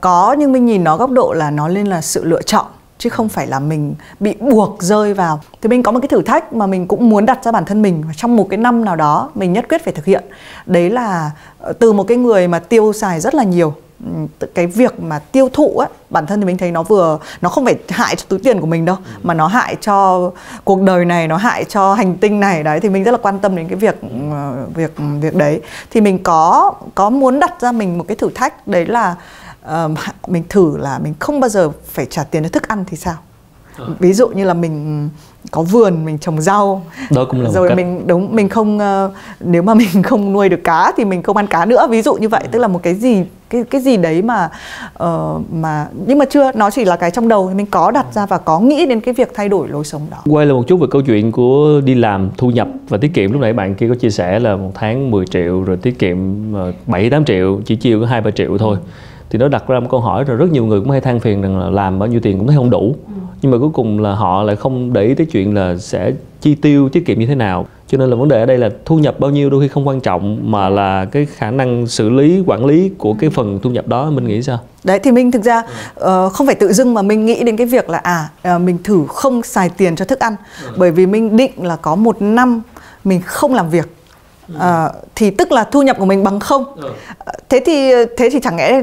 Có 0.00 0.36
nhưng 0.38 0.52
mình 0.52 0.66
nhìn 0.66 0.84
nó 0.84 0.96
góc 0.96 1.10
độ 1.10 1.32
là 1.32 1.50
nó 1.50 1.68
lên 1.68 1.86
là 1.86 2.00
sự 2.00 2.24
lựa 2.24 2.42
chọn 2.42 2.66
chứ 2.98 3.10
không 3.10 3.28
phải 3.28 3.46
là 3.46 3.58
mình 3.58 3.94
bị 4.20 4.34
buộc 4.40 4.82
rơi 4.82 5.14
vào. 5.14 5.40
Thì 5.62 5.68
mình 5.68 5.82
có 5.82 5.92
một 5.92 5.98
cái 6.02 6.08
thử 6.08 6.22
thách 6.22 6.52
mà 6.52 6.66
mình 6.66 6.86
cũng 6.86 7.08
muốn 7.08 7.26
đặt 7.26 7.44
ra 7.44 7.52
bản 7.52 7.64
thân 7.64 7.82
mình 7.82 8.04
trong 8.16 8.36
một 8.36 8.46
cái 8.50 8.58
năm 8.58 8.84
nào 8.84 8.96
đó 8.96 9.30
mình 9.34 9.52
nhất 9.52 9.66
quyết 9.68 9.84
phải 9.84 9.92
thực 9.92 10.04
hiện. 10.04 10.24
Đấy 10.66 10.90
là 10.90 11.30
ờ, 11.58 11.72
từ 11.72 11.92
một 11.92 12.04
cái 12.08 12.16
người 12.16 12.48
mà 12.48 12.58
tiêu 12.58 12.92
xài 12.92 13.20
rất 13.20 13.34
là 13.34 13.44
nhiều 13.44 13.74
ừ, 14.04 14.46
cái 14.54 14.66
việc 14.66 15.00
mà 15.00 15.18
tiêu 15.18 15.48
thụ 15.52 15.78
ấy 15.78 15.88
bản 16.10 16.26
thân 16.26 16.40
thì 16.40 16.46
mình 16.46 16.58
thấy 16.58 16.70
nó 16.70 16.82
vừa, 16.82 17.18
nó 17.40 17.48
không 17.48 17.64
phải 17.64 17.76
hại 17.88 18.16
cho 18.16 18.24
túi 18.28 18.38
tiền 18.38 18.60
của 18.60 18.66
mình 18.66 18.84
đâu, 18.84 18.96
mà 19.22 19.34
nó 19.34 19.46
hại 19.46 19.76
cho 19.80 20.30
cuộc 20.64 20.80
đời 20.80 21.04
này, 21.04 21.28
nó 21.28 21.36
hại 21.36 21.64
cho 21.64 21.94
hành 21.94 22.16
tinh 22.16 22.40
này. 22.40 22.62
Đấy, 22.62 22.80
thì 22.80 22.88
mình 22.88 23.04
rất 23.04 23.12
là 23.12 23.18
quan 23.22 23.38
tâm 23.38 23.56
đến 23.56 23.68
cái 23.68 23.76
việc 23.76 24.00
ừ, 24.02 24.08
việc 24.74 24.94
việc 25.20 25.34
đấy. 25.34 25.60
Thì 25.90 26.00
mình 26.00 26.22
có 26.22 26.72
có 26.94 27.10
muốn 27.10 27.40
đặt 27.40 27.60
ra 27.60 27.72
mình 27.72 27.98
một 27.98 28.04
cái 28.08 28.16
thử 28.16 28.30
thách, 28.34 28.68
đấy 28.68 28.86
là 28.86 29.14
uh, 29.84 29.98
mình 30.28 30.42
thử 30.48 30.76
là 30.76 30.98
mình 30.98 31.14
không 31.18 31.40
bao 31.40 31.48
giờ 31.48 31.70
phải 31.84 32.06
trả 32.06 32.24
tiền 32.24 32.42
cho 32.42 32.48
thức 32.48 32.68
ăn 32.68 32.84
thì 32.88 32.96
sao? 32.96 33.16
À. 33.78 33.84
ví 33.98 34.12
dụ 34.12 34.28
như 34.28 34.44
là 34.44 34.54
mình 34.54 35.08
có 35.50 35.62
vườn 35.62 36.04
mình 36.04 36.18
trồng 36.18 36.40
rau. 36.40 36.82
Đó 37.10 37.24
cũng 37.28 37.42
là 37.42 37.50
rồi 37.50 37.74
mình 37.74 38.06
đúng 38.06 38.34
mình 38.34 38.48
không 38.48 38.78
uh, 38.78 39.12
nếu 39.40 39.62
mà 39.62 39.74
mình 39.94 40.02
không 40.02 40.32
nuôi 40.32 40.48
được 40.48 40.64
cá 40.64 40.92
thì 40.96 41.04
mình 41.04 41.22
không 41.22 41.36
ăn 41.36 41.46
cá 41.46 41.64
nữa. 41.64 41.86
Ví 41.90 42.02
dụ 42.02 42.14
như 42.14 42.28
vậy 42.28 42.40
ừ. 42.44 42.48
tức 42.52 42.58
là 42.58 42.68
một 42.68 42.82
cái 42.82 42.94
gì 42.94 43.24
cái 43.50 43.64
cái 43.70 43.80
gì 43.80 43.96
đấy 43.96 44.22
mà 44.22 44.48
uh, 45.04 45.52
mà 45.52 45.86
nhưng 46.06 46.18
mà 46.18 46.24
chưa 46.24 46.52
nó 46.54 46.70
chỉ 46.70 46.84
là 46.84 46.96
cái 46.96 47.10
trong 47.10 47.28
đầu 47.28 47.48
thì 47.48 47.54
mình 47.54 47.66
có 47.66 47.90
đặt 47.90 48.06
ra 48.12 48.26
và 48.26 48.38
có 48.38 48.60
nghĩ 48.60 48.86
đến 48.86 49.00
cái 49.00 49.14
việc 49.14 49.30
thay 49.34 49.48
đổi 49.48 49.68
lối 49.68 49.84
sống 49.84 50.06
đó. 50.10 50.16
Quay 50.24 50.46
lại 50.46 50.54
một 50.54 50.64
chút 50.66 50.76
về 50.76 50.86
câu 50.90 51.02
chuyện 51.02 51.32
của 51.32 51.80
đi 51.84 51.94
làm 51.94 52.30
thu 52.36 52.50
nhập 52.50 52.68
và 52.88 52.98
tiết 52.98 53.14
kiệm. 53.14 53.32
Lúc 53.32 53.40
nãy 53.40 53.52
bạn 53.52 53.74
kia 53.74 53.88
có 53.88 53.94
chia 53.94 54.10
sẻ 54.10 54.38
là 54.38 54.56
một 54.56 54.70
tháng 54.74 55.10
10 55.10 55.26
triệu 55.26 55.62
rồi 55.62 55.76
tiết 55.76 55.98
kiệm 55.98 56.18
bảy 56.86 57.10
tám 57.10 57.24
triệu 57.24 57.60
chỉ 57.64 57.76
chiêu 57.76 58.00
có 58.00 58.06
hai 58.06 58.20
ba 58.20 58.30
triệu 58.30 58.58
thôi 58.58 58.76
thì 59.30 59.38
nó 59.38 59.48
đặt 59.48 59.68
ra 59.68 59.80
một 59.80 59.86
câu 59.90 60.00
hỏi 60.00 60.24
rồi 60.24 60.36
rất 60.36 60.50
nhiều 60.50 60.66
người 60.66 60.80
cũng 60.80 60.90
hay 60.90 61.00
than 61.00 61.20
phiền 61.20 61.42
rằng 61.42 61.58
là 61.58 61.70
làm 61.70 61.98
bao 61.98 62.08
nhiêu 62.08 62.20
tiền 62.20 62.38
cũng 62.38 62.46
thấy 62.46 62.56
không 62.56 62.70
đủ. 62.70 62.96
Ừ. 63.06 63.12
nhưng 63.42 63.52
mà 63.52 63.58
cuối 63.58 63.70
cùng 63.72 64.00
là 64.00 64.14
họ 64.14 64.42
lại 64.42 64.56
không 64.56 64.92
để 64.92 65.04
ý 65.04 65.14
tới 65.14 65.26
chuyện 65.26 65.54
là 65.54 65.76
sẽ 65.76 66.12
chi 66.40 66.54
tiêu 66.54 66.88
tiết 66.88 67.06
kiệm 67.06 67.18
như 67.18 67.26
thế 67.26 67.34
nào. 67.34 67.66
Cho 67.88 67.98
nên 67.98 68.10
là 68.10 68.16
vấn 68.16 68.28
đề 68.28 68.40
ở 68.40 68.46
đây 68.46 68.58
là 68.58 68.70
thu 68.84 68.98
nhập 68.98 69.20
bao 69.20 69.30
nhiêu 69.30 69.50
đôi 69.50 69.60
khi 69.62 69.68
không 69.68 69.88
quan 69.88 70.00
trọng 70.00 70.50
mà 70.50 70.68
là 70.68 71.04
cái 71.04 71.26
khả 71.26 71.50
năng 71.50 71.86
xử 71.86 72.10
lý 72.10 72.42
quản 72.46 72.66
lý 72.66 72.90
của 72.98 73.14
cái 73.14 73.30
phần 73.30 73.58
thu 73.62 73.70
nhập 73.70 73.88
đó. 73.88 74.10
Mình 74.10 74.26
nghĩ 74.26 74.42
sao? 74.42 74.58
Đấy 74.84 74.98
thì 74.98 75.12
mình 75.12 75.30
thực 75.30 75.42
ra 75.42 75.62
uh, 76.00 76.32
không 76.32 76.46
phải 76.46 76.54
tự 76.54 76.72
dưng 76.72 76.94
mà 76.94 77.02
mình 77.02 77.26
nghĩ 77.26 77.44
đến 77.44 77.56
cái 77.56 77.66
việc 77.66 77.90
là 77.90 77.98
à 77.98 78.28
uh, 78.54 78.60
mình 78.60 78.78
thử 78.84 79.04
không 79.08 79.42
xài 79.42 79.68
tiền 79.68 79.96
cho 79.96 80.04
thức 80.04 80.18
ăn. 80.18 80.36
Bởi 80.76 80.90
vì 80.90 81.06
mình 81.06 81.36
định 81.36 81.52
là 81.66 81.76
có 81.76 81.96
một 81.96 82.22
năm 82.22 82.62
mình 83.04 83.20
không 83.24 83.54
làm 83.54 83.70
việc 83.70 83.95
uh, 84.54 84.60
thì 85.14 85.30
tức 85.30 85.52
là 85.52 85.64
thu 85.64 85.82
nhập 85.82 85.96
của 85.98 86.04
mình 86.04 86.24
bằng 86.24 86.40
không 86.40 86.64
thế 87.48 87.60
thì 87.66 87.92
thế 88.16 88.30
thì 88.30 88.40
chẳng 88.42 88.56
lẽ 88.56 88.80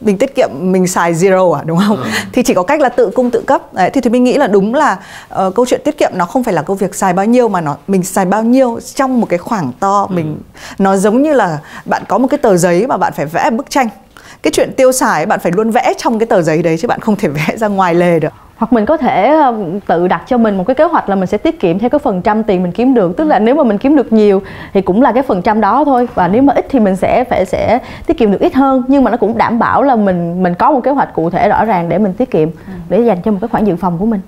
mình 0.00 0.18
tiết 0.18 0.34
kiệm 0.34 0.50
mình 0.60 0.86
xài 0.86 1.14
zero 1.14 1.52
à 1.52 1.62
đúng 1.66 1.78
không? 1.78 1.96
Ừ. 1.96 2.04
Thì 2.32 2.42
chỉ 2.42 2.54
có 2.54 2.62
cách 2.62 2.80
là 2.80 2.88
tự 2.88 3.10
cung 3.14 3.30
tự 3.30 3.42
cấp. 3.46 3.74
Đấy, 3.74 3.90
thì 3.90 4.00
thì 4.00 4.10
mình 4.10 4.24
nghĩ 4.24 4.34
là 4.34 4.46
đúng 4.46 4.74
là 4.74 4.98
uh, 5.46 5.54
câu 5.54 5.66
chuyện 5.66 5.80
tiết 5.84 5.98
kiệm 5.98 6.10
nó 6.14 6.26
không 6.26 6.44
phải 6.44 6.54
là 6.54 6.62
câu 6.62 6.76
việc 6.76 6.94
xài 6.94 7.12
bao 7.12 7.26
nhiêu 7.26 7.48
mà 7.48 7.60
nó 7.60 7.76
mình 7.86 8.02
xài 8.02 8.24
bao 8.24 8.42
nhiêu 8.42 8.78
trong 8.94 9.20
một 9.20 9.26
cái 9.28 9.38
khoảng 9.38 9.72
to 9.80 10.06
ừ. 10.10 10.14
mình 10.14 10.38
nó 10.78 10.96
giống 10.96 11.22
như 11.22 11.32
là 11.32 11.58
bạn 11.84 12.02
có 12.08 12.18
một 12.18 12.28
cái 12.30 12.38
tờ 12.38 12.56
giấy 12.56 12.86
mà 12.86 12.96
bạn 12.96 13.12
phải 13.16 13.26
vẽ 13.26 13.50
bức 13.50 13.70
tranh. 13.70 13.88
Cái 14.42 14.50
chuyện 14.54 14.72
tiêu 14.76 14.92
xài 14.92 15.26
bạn 15.26 15.40
phải 15.40 15.52
luôn 15.52 15.70
vẽ 15.70 15.94
trong 15.96 16.18
cái 16.18 16.26
tờ 16.26 16.42
giấy 16.42 16.62
đấy 16.62 16.76
chứ 16.80 16.88
bạn 16.88 17.00
không 17.00 17.16
thể 17.16 17.28
vẽ 17.46 17.56
ra 17.56 17.68
ngoài 17.68 17.94
lề 17.94 18.18
được 18.18 18.32
hoặc 18.58 18.72
mình 18.72 18.86
có 18.86 18.96
thể 18.96 19.28
ờ, 19.28 19.54
tự 19.86 20.08
đặt 20.08 20.22
cho 20.26 20.38
mình 20.38 20.56
một 20.56 20.64
cái 20.66 20.74
kế 20.74 20.84
hoạch 20.84 21.08
là 21.08 21.14
mình 21.14 21.26
sẽ 21.26 21.38
tiết 21.38 21.60
kiệm 21.60 21.78
theo 21.78 21.90
cái 21.90 21.98
phần 21.98 22.22
trăm 22.22 22.42
tiền 22.42 22.62
mình 22.62 22.72
kiếm 22.72 22.94
được. 22.94 23.16
Tức 23.16 23.24
là 23.24 23.38
nếu 23.38 23.54
mà 23.54 23.64
mình 23.64 23.78
kiếm 23.78 23.96
được 23.96 24.12
nhiều 24.12 24.42
thì 24.74 24.80
cũng 24.80 25.02
là 25.02 25.12
cái 25.12 25.22
phần 25.22 25.42
trăm 25.42 25.60
đó 25.60 25.84
thôi. 25.84 26.08
Và 26.14 26.28
nếu 26.28 26.42
mà 26.42 26.52
ít 26.52 26.66
thì 26.70 26.80
mình 26.80 26.96
sẽ 26.96 27.24
phải 27.24 27.44
sẽ 27.44 27.78
tiết 28.06 28.18
kiệm 28.18 28.32
được 28.32 28.40
ít 28.40 28.54
hơn. 28.54 28.82
Nhưng 28.88 29.04
mà 29.04 29.10
nó 29.10 29.16
cũng 29.16 29.38
đảm 29.38 29.58
bảo 29.58 29.82
là 29.82 29.96
mình 29.96 30.42
mình 30.42 30.54
có 30.54 30.70
một 30.70 30.80
kế 30.80 30.90
hoạch 30.90 31.14
cụ 31.14 31.30
thể 31.30 31.48
rõ 31.48 31.64
ràng 31.64 31.88
để 31.88 31.98
mình 31.98 32.12
tiết 32.12 32.30
kiệm 32.30 32.48
để 32.88 33.00
dành 33.00 33.18
cho 33.24 33.30
một 33.30 33.38
cái 33.40 33.48
khoản 33.48 33.64
dự 33.64 33.76
phòng 33.76 33.98
của 33.98 34.06
mình. 34.06 34.20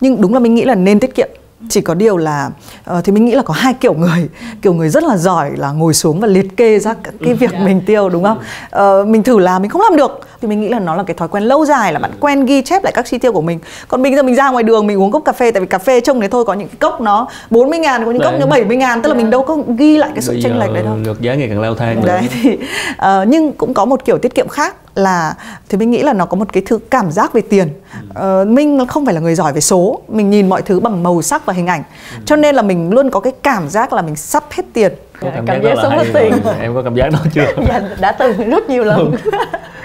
Nhưng 0.00 0.20
đúng 0.20 0.34
là 0.34 0.40
mình 0.40 0.54
nghĩ 0.54 0.64
là 0.64 0.74
nên 0.74 1.00
tiết 1.00 1.14
kiệm 1.14 1.28
chỉ 1.68 1.80
có 1.80 1.94
điều 1.94 2.16
là 2.16 2.50
uh, 2.90 3.04
thì 3.04 3.12
mình 3.12 3.24
nghĩ 3.24 3.34
là 3.34 3.42
có 3.42 3.54
hai 3.54 3.74
kiểu 3.74 3.94
người. 3.94 4.28
Kiểu 4.62 4.74
người 4.74 4.88
rất 4.88 5.04
là 5.04 5.16
giỏi 5.16 5.50
là 5.56 5.72
ngồi 5.72 5.94
xuống 5.94 6.20
và 6.20 6.26
liệt 6.26 6.56
kê 6.56 6.78
ra 6.78 6.94
cái 7.24 7.34
việc 7.34 7.50
dạ. 7.52 7.58
mình 7.58 7.80
tiêu 7.86 8.08
đúng 8.08 8.24
không? 8.24 8.38
Uh, 9.00 9.06
mình 9.08 9.22
thử 9.22 9.38
làm 9.38 9.62
mình 9.62 9.70
không 9.70 9.82
làm 9.82 9.96
được. 9.96 10.20
Thì 10.40 10.48
mình 10.48 10.60
nghĩ 10.60 10.68
là 10.68 10.78
nó 10.78 10.96
là 10.96 11.02
cái 11.02 11.14
thói 11.14 11.28
quen 11.28 11.44
lâu 11.44 11.66
dài 11.66 11.92
là 11.92 11.98
bạn 11.98 12.10
quen 12.20 12.46
ghi 12.46 12.62
chép 12.62 12.84
lại 12.84 12.92
các 12.96 13.06
chi 13.06 13.18
tiêu 13.18 13.32
của 13.32 13.40
mình. 13.40 13.58
Còn 13.88 14.02
bây 14.02 14.14
giờ 14.14 14.22
mình 14.22 14.34
ra 14.34 14.50
ngoài 14.50 14.64
đường 14.64 14.86
mình 14.86 15.00
uống 15.00 15.10
cốc 15.10 15.22
cà 15.24 15.32
phê 15.32 15.50
tại 15.50 15.60
vì 15.60 15.66
cà 15.66 15.78
phê 15.78 16.00
trông 16.00 16.20
đấy 16.20 16.28
thôi 16.28 16.44
có 16.44 16.54
những 16.54 16.68
cái 16.68 16.76
cốc 16.80 17.00
nó 17.00 17.28
40 17.50 17.78
ngàn 17.78 18.04
có 18.04 18.10
những 18.10 18.22
đấy. 18.22 18.32
cốc 18.32 18.40
nó 18.40 18.46
70 18.46 18.76
ngàn 18.76 19.02
tức 19.02 19.08
là 19.08 19.14
mình 19.14 19.30
đâu 19.30 19.42
có 19.42 19.58
ghi 19.78 19.96
lại 19.96 20.10
cái 20.14 20.22
sự 20.22 20.38
chênh 20.42 20.58
lệch 20.58 20.72
đấy 20.72 20.82
đâu. 20.82 20.96
được 21.04 21.20
giá 21.20 21.34
ngày 21.34 21.48
càng 21.48 21.60
leo 21.60 21.74
thang 21.74 22.04
đấy 22.04 22.28
thì 22.32 22.52
uh, 22.52 23.28
nhưng 23.28 23.52
cũng 23.52 23.74
có 23.74 23.84
một 23.84 24.04
kiểu 24.04 24.18
tiết 24.18 24.34
kiệm 24.34 24.48
khác 24.48 24.76
là 24.96 25.34
thì 25.68 25.78
mình 25.78 25.90
nghĩ 25.90 26.02
là 26.02 26.12
nó 26.12 26.24
có 26.24 26.36
một 26.36 26.52
cái 26.52 26.62
thứ 26.66 26.78
cảm 26.90 27.10
giác 27.10 27.32
về 27.32 27.40
tiền. 27.40 27.68
Ừ. 28.14 28.42
uh, 28.42 28.48
minh 28.48 28.86
không 28.86 29.04
phải 29.04 29.14
là 29.14 29.20
người 29.20 29.34
giỏi 29.34 29.52
về 29.52 29.60
số 29.60 30.00
mình 30.08 30.30
nhìn 30.30 30.48
mọi 30.48 30.62
thứ 30.62 30.80
bằng 30.80 31.02
màu 31.02 31.22
sắc 31.22 31.46
và 31.46 31.52
hình 31.52 31.66
ảnh. 31.66 31.82
Ừ. 32.16 32.22
cho 32.26 32.36
nên 32.36 32.54
là 32.54 32.62
mình 32.62 32.90
luôn 32.90 33.10
có 33.10 33.20
cái 33.20 33.32
cảm 33.42 33.68
giác 33.68 33.92
là 33.92 34.02
mình 34.02 34.16
sắp 34.16 34.44
hết 34.50 34.64
tiền. 34.72 34.92
Có 35.20 35.30
cảm, 35.34 35.46
cảm 35.46 35.62
giác, 35.62 35.68
giác 35.68 35.82
sống 35.82 35.98
hết 35.98 36.04
tiền 36.14 36.32
em 36.60 36.74
có 36.74 36.82
cảm 36.82 36.94
giác 36.94 37.12
đó 37.12 37.18
chưa? 37.34 37.46
Dạ, 37.68 37.82
đã 38.00 38.12
từng 38.12 38.50
rất 38.50 38.70
nhiều 38.70 38.84
lần. 38.84 39.14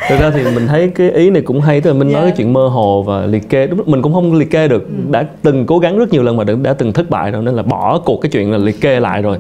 Thực 0.10 0.20
ra 0.20 0.32
thì 0.34 0.44
mình 0.44 0.68
thấy 0.68 0.91
cái 0.96 1.12
ý 1.12 1.30
này 1.30 1.41
cũng 1.41 1.62
hay 1.62 1.82
tức 1.82 1.94
là 1.94 2.00
mình 2.00 2.10
yeah. 2.10 2.22
nói 2.22 2.30
cái 2.30 2.38
chuyện 2.38 2.53
mơ 2.53 2.68
hồ 2.68 3.03
và 3.03 3.25
liệt 3.25 3.50
kê. 3.50 3.68
Đúng 3.68 3.80
mình 3.86 4.01
cũng 4.01 4.13
không 4.13 4.34
liệt 4.34 4.51
kê 4.51 4.68
được. 4.68 4.84
Ừ. 4.88 5.12
đã 5.12 5.25
từng 5.41 5.65
cố 5.65 5.80
gắng 5.80 5.98
rất 5.98 6.10
nhiều 6.10 6.24
lần 6.24 6.38
mà 6.38 6.44
đã, 6.44 6.53
đã 6.62 6.74
từng 6.74 6.94
thất 6.94 7.10
bại 7.10 7.32
rồi 7.32 7.44
nên 7.44 7.56
là 7.56 7.63
bỏ 7.63 8.00
cuộc 8.06 8.22
cái 8.22 8.30
chuyện 8.30 8.51
là 8.51 8.58
liệt 8.58 8.82
kê 8.82 9.00
lại 9.00 9.22
rồi. 9.22 9.38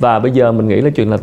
Và 0.00 0.18
bây 0.18 0.30
giờ 0.30 0.52
mình 0.52 0.68
nghĩ 0.68 0.80
là 0.80 0.90
chuyện 0.90 1.10
là 1.10 1.16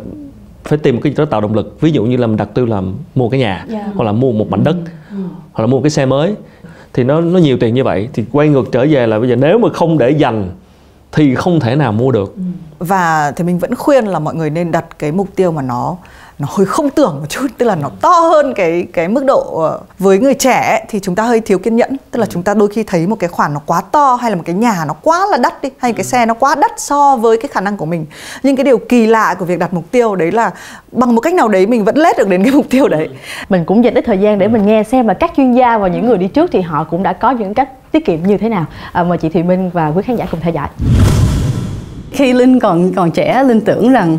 phải 0.64 0.78
tìm 0.78 0.94
một 0.94 1.00
cái 1.04 1.12
gì 1.12 1.16
đó 1.16 1.24
tạo 1.24 1.40
động 1.40 1.54
lực 1.54 1.80
ví 1.80 1.90
dụ 1.90 2.04
như 2.04 2.16
là 2.16 2.26
mình 2.26 2.36
đặt 2.36 2.48
tiêu 2.54 2.66
là 2.66 2.82
mua 3.14 3.28
cái 3.28 3.40
nhà 3.40 3.54
yeah. 3.54 3.68
Dạ. 3.68 3.92
hoặc 3.94 4.04
là 4.04 4.12
mua 4.12 4.32
một 4.32 4.50
mảnh 4.50 4.64
đất 4.64 4.76
ừ. 5.10 5.16
hoặc 5.52 5.62
là 5.62 5.66
mua 5.66 5.80
cái 5.80 5.90
xe 5.90 6.06
mới 6.06 6.34
thì 6.92 7.04
nó 7.04 7.20
nó 7.20 7.38
nhiều 7.38 7.56
tiền 7.60 7.74
như 7.74 7.84
vậy 7.84 8.08
thì 8.12 8.24
quay 8.32 8.48
ngược 8.48 8.72
trở 8.72 8.86
về 8.90 9.06
là 9.06 9.18
bây 9.18 9.28
giờ 9.28 9.36
nếu 9.36 9.58
mà 9.58 9.68
không 9.72 9.98
để 9.98 10.10
dành 10.10 10.50
thì 11.12 11.34
không 11.34 11.60
thể 11.60 11.76
nào 11.76 11.92
mua 11.92 12.12
được 12.12 12.36
ừ. 12.36 12.42
và 12.78 13.32
thì 13.36 13.44
mình 13.44 13.58
vẫn 13.58 13.74
khuyên 13.74 14.04
là 14.04 14.18
mọi 14.18 14.34
người 14.34 14.50
nên 14.50 14.70
đặt 14.70 14.98
cái 14.98 15.12
mục 15.12 15.28
tiêu 15.36 15.52
mà 15.52 15.62
nó 15.62 15.96
nó 16.42 16.48
hơi 16.50 16.66
không 16.66 16.90
tưởng 16.90 17.16
một 17.20 17.26
chút 17.28 17.46
tức 17.58 17.66
là 17.66 17.74
nó 17.74 17.90
to 18.00 18.08
hơn 18.08 18.54
cái 18.54 18.86
cái 18.92 19.08
mức 19.08 19.24
độ 19.24 19.60
ờ, 19.60 19.80
với 19.98 20.18
người 20.18 20.34
trẻ 20.34 20.84
thì 20.88 21.00
chúng 21.00 21.14
ta 21.14 21.22
hơi 21.22 21.40
thiếu 21.40 21.58
kiên 21.58 21.76
nhẫn. 21.76 21.96
Tức 22.10 22.20
là 22.20 22.26
chúng 22.26 22.42
ta 22.42 22.54
đôi 22.54 22.68
khi 22.68 22.82
thấy 22.82 23.06
một 23.06 23.16
cái 23.18 23.28
khoản 23.28 23.54
nó 23.54 23.60
quá 23.66 23.80
to 23.80 24.14
hay 24.14 24.30
là 24.30 24.36
một 24.36 24.42
cái 24.46 24.54
nhà 24.54 24.84
nó 24.88 24.94
quá 25.02 25.26
là 25.30 25.38
đắt 25.38 25.62
đi 25.62 25.68
hay 25.78 25.92
cái 25.92 26.04
xe 26.04 26.26
nó 26.26 26.34
quá 26.34 26.54
đắt 26.54 26.70
so 26.76 27.16
với 27.16 27.36
cái 27.36 27.48
khả 27.48 27.60
năng 27.60 27.76
của 27.76 27.86
mình. 27.86 28.06
Nhưng 28.42 28.56
cái 28.56 28.64
điều 28.64 28.78
kỳ 28.78 29.06
lạ 29.06 29.34
của 29.38 29.44
việc 29.44 29.58
đặt 29.58 29.74
mục 29.74 29.84
tiêu 29.90 30.14
đấy 30.14 30.32
là 30.32 30.50
bằng 30.92 31.14
một 31.14 31.20
cách 31.20 31.34
nào 31.34 31.48
đấy 31.48 31.66
mình 31.66 31.84
vẫn 31.84 31.96
lết 31.96 32.18
được 32.18 32.28
đến 32.28 32.44
cái 32.44 32.52
mục 32.52 32.66
tiêu 32.70 32.88
đấy. 32.88 33.08
Mình 33.48 33.64
cũng 33.64 33.84
dành 33.84 33.94
ít 33.94 34.04
thời 34.06 34.18
gian 34.18 34.38
để 34.38 34.48
mình 34.48 34.66
nghe 34.66 34.82
xem 34.82 35.08
là 35.08 35.14
các 35.14 35.32
chuyên 35.36 35.52
gia 35.52 35.78
và 35.78 35.88
những 35.88 36.06
người 36.06 36.18
đi 36.18 36.28
trước 36.28 36.50
thì 36.52 36.60
họ 36.60 36.84
cũng 36.84 37.02
đã 37.02 37.12
có 37.12 37.30
những 37.30 37.54
cách 37.54 37.68
tiết 37.92 38.04
kiệm 38.04 38.22
như 38.22 38.38
thế 38.38 38.48
nào. 38.48 38.66
À, 38.92 39.02
mời 39.02 39.18
chị 39.18 39.28
Thùy 39.28 39.42
Minh 39.42 39.70
và 39.70 39.92
quý 39.96 40.02
khán 40.02 40.16
giả 40.16 40.26
cùng 40.30 40.40
theo 40.40 40.52
dõi. 40.52 40.68
Khi 42.12 42.32
linh 42.32 42.60
còn 42.60 42.92
còn 42.94 43.10
trẻ 43.10 43.42
linh 43.42 43.60
tưởng 43.60 43.92
rằng 43.92 44.18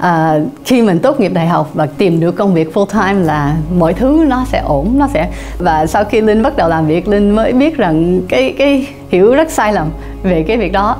à, 0.00 0.38
khi 0.64 0.82
mình 0.82 0.98
tốt 0.98 1.20
nghiệp 1.20 1.32
đại 1.34 1.46
học 1.46 1.70
và 1.74 1.86
tìm 1.86 2.20
được 2.20 2.32
công 2.32 2.54
việc 2.54 2.74
full 2.74 2.86
time 2.86 3.26
là 3.26 3.56
mọi 3.78 3.94
thứ 3.94 4.24
nó 4.28 4.44
sẽ 4.48 4.62
ổn 4.64 4.98
nó 4.98 5.08
sẽ 5.14 5.30
và 5.58 5.86
sau 5.86 6.04
khi 6.04 6.20
linh 6.20 6.42
bắt 6.42 6.56
đầu 6.56 6.68
làm 6.68 6.86
việc 6.86 7.08
linh 7.08 7.30
mới 7.30 7.52
biết 7.52 7.76
rằng 7.76 8.20
cái 8.28 8.54
cái 8.58 8.88
hiểu 9.08 9.34
rất 9.34 9.50
sai 9.50 9.72
lầm 9.72 9.88
về 10.22 10.42
cái 10.42 10.56
việc 10.56 10.72
đó. 10.72 10.96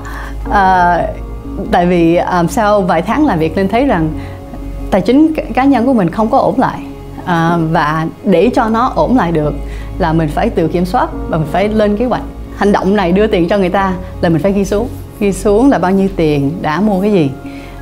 À, 0.50 0.98
tại 1.70 1.86
vì 1.86 2.16
um, 2.16 2.46
sau 2.46 2.80
vài 2.80 3.02
tháng 3.02 3.26
làm 3.26 3.38
việc 3.38 3.56
linh 3.56 3.68
thấy 3.68 3.84
rằng 3.84 4.08
tài 4.90 5.00
chính 5.00 5.32
cá 5.54 5.64
nhân 5.64 5.86
của 5.86 5.92
mình 5.92 6.10
không 6.10 6.30
có 6.30 6.38
ổn 6.38 6.58
lại. 6.58 6.80
À, 7.24 7.56
và 7.70 8.06
để 8.24 8.50
cho 8.54 8.68
nó 8.68 8.92
ổn 8.94 9.16
lại 9.16 9.32
được 9.32 9.54
là 9.98 10.12
mình 10.12 10.28
phải 10.28 10.50
tự 10.50 10.68
kiểm 10.68 10.84
soát 10.84 11.08
và 11.28 11.38
mình 11.38 11.46
phải 11.52 11.68
lên 11.68 11.96
kế 11.96 12.04
hoạch. 12.04 12.22
Hành 12.56 12.72
động 12.72 12.96
này 12.96 13.12
đưa 13.12 13.26
tiền 13.26 13.48
cho 13.48 13.58
người 13.58 13.68
ta 13.68 13.92
là 14.20 14.28
mình 14.28 14.42
phải 14.42 14.52
ghi 14.52 14.64
xuống. 14.64 14.88
Ghi 15.20 15.32
xuống 15.32 15.70
là 15.70 15.78
bao 15.78 15.90
nhiêu 15.90 16.08
tiền 16.16 16.52
đã 16.62 16.80
mua 16.80 17.00
cái 17.00 17.12
gì 17.12 17.30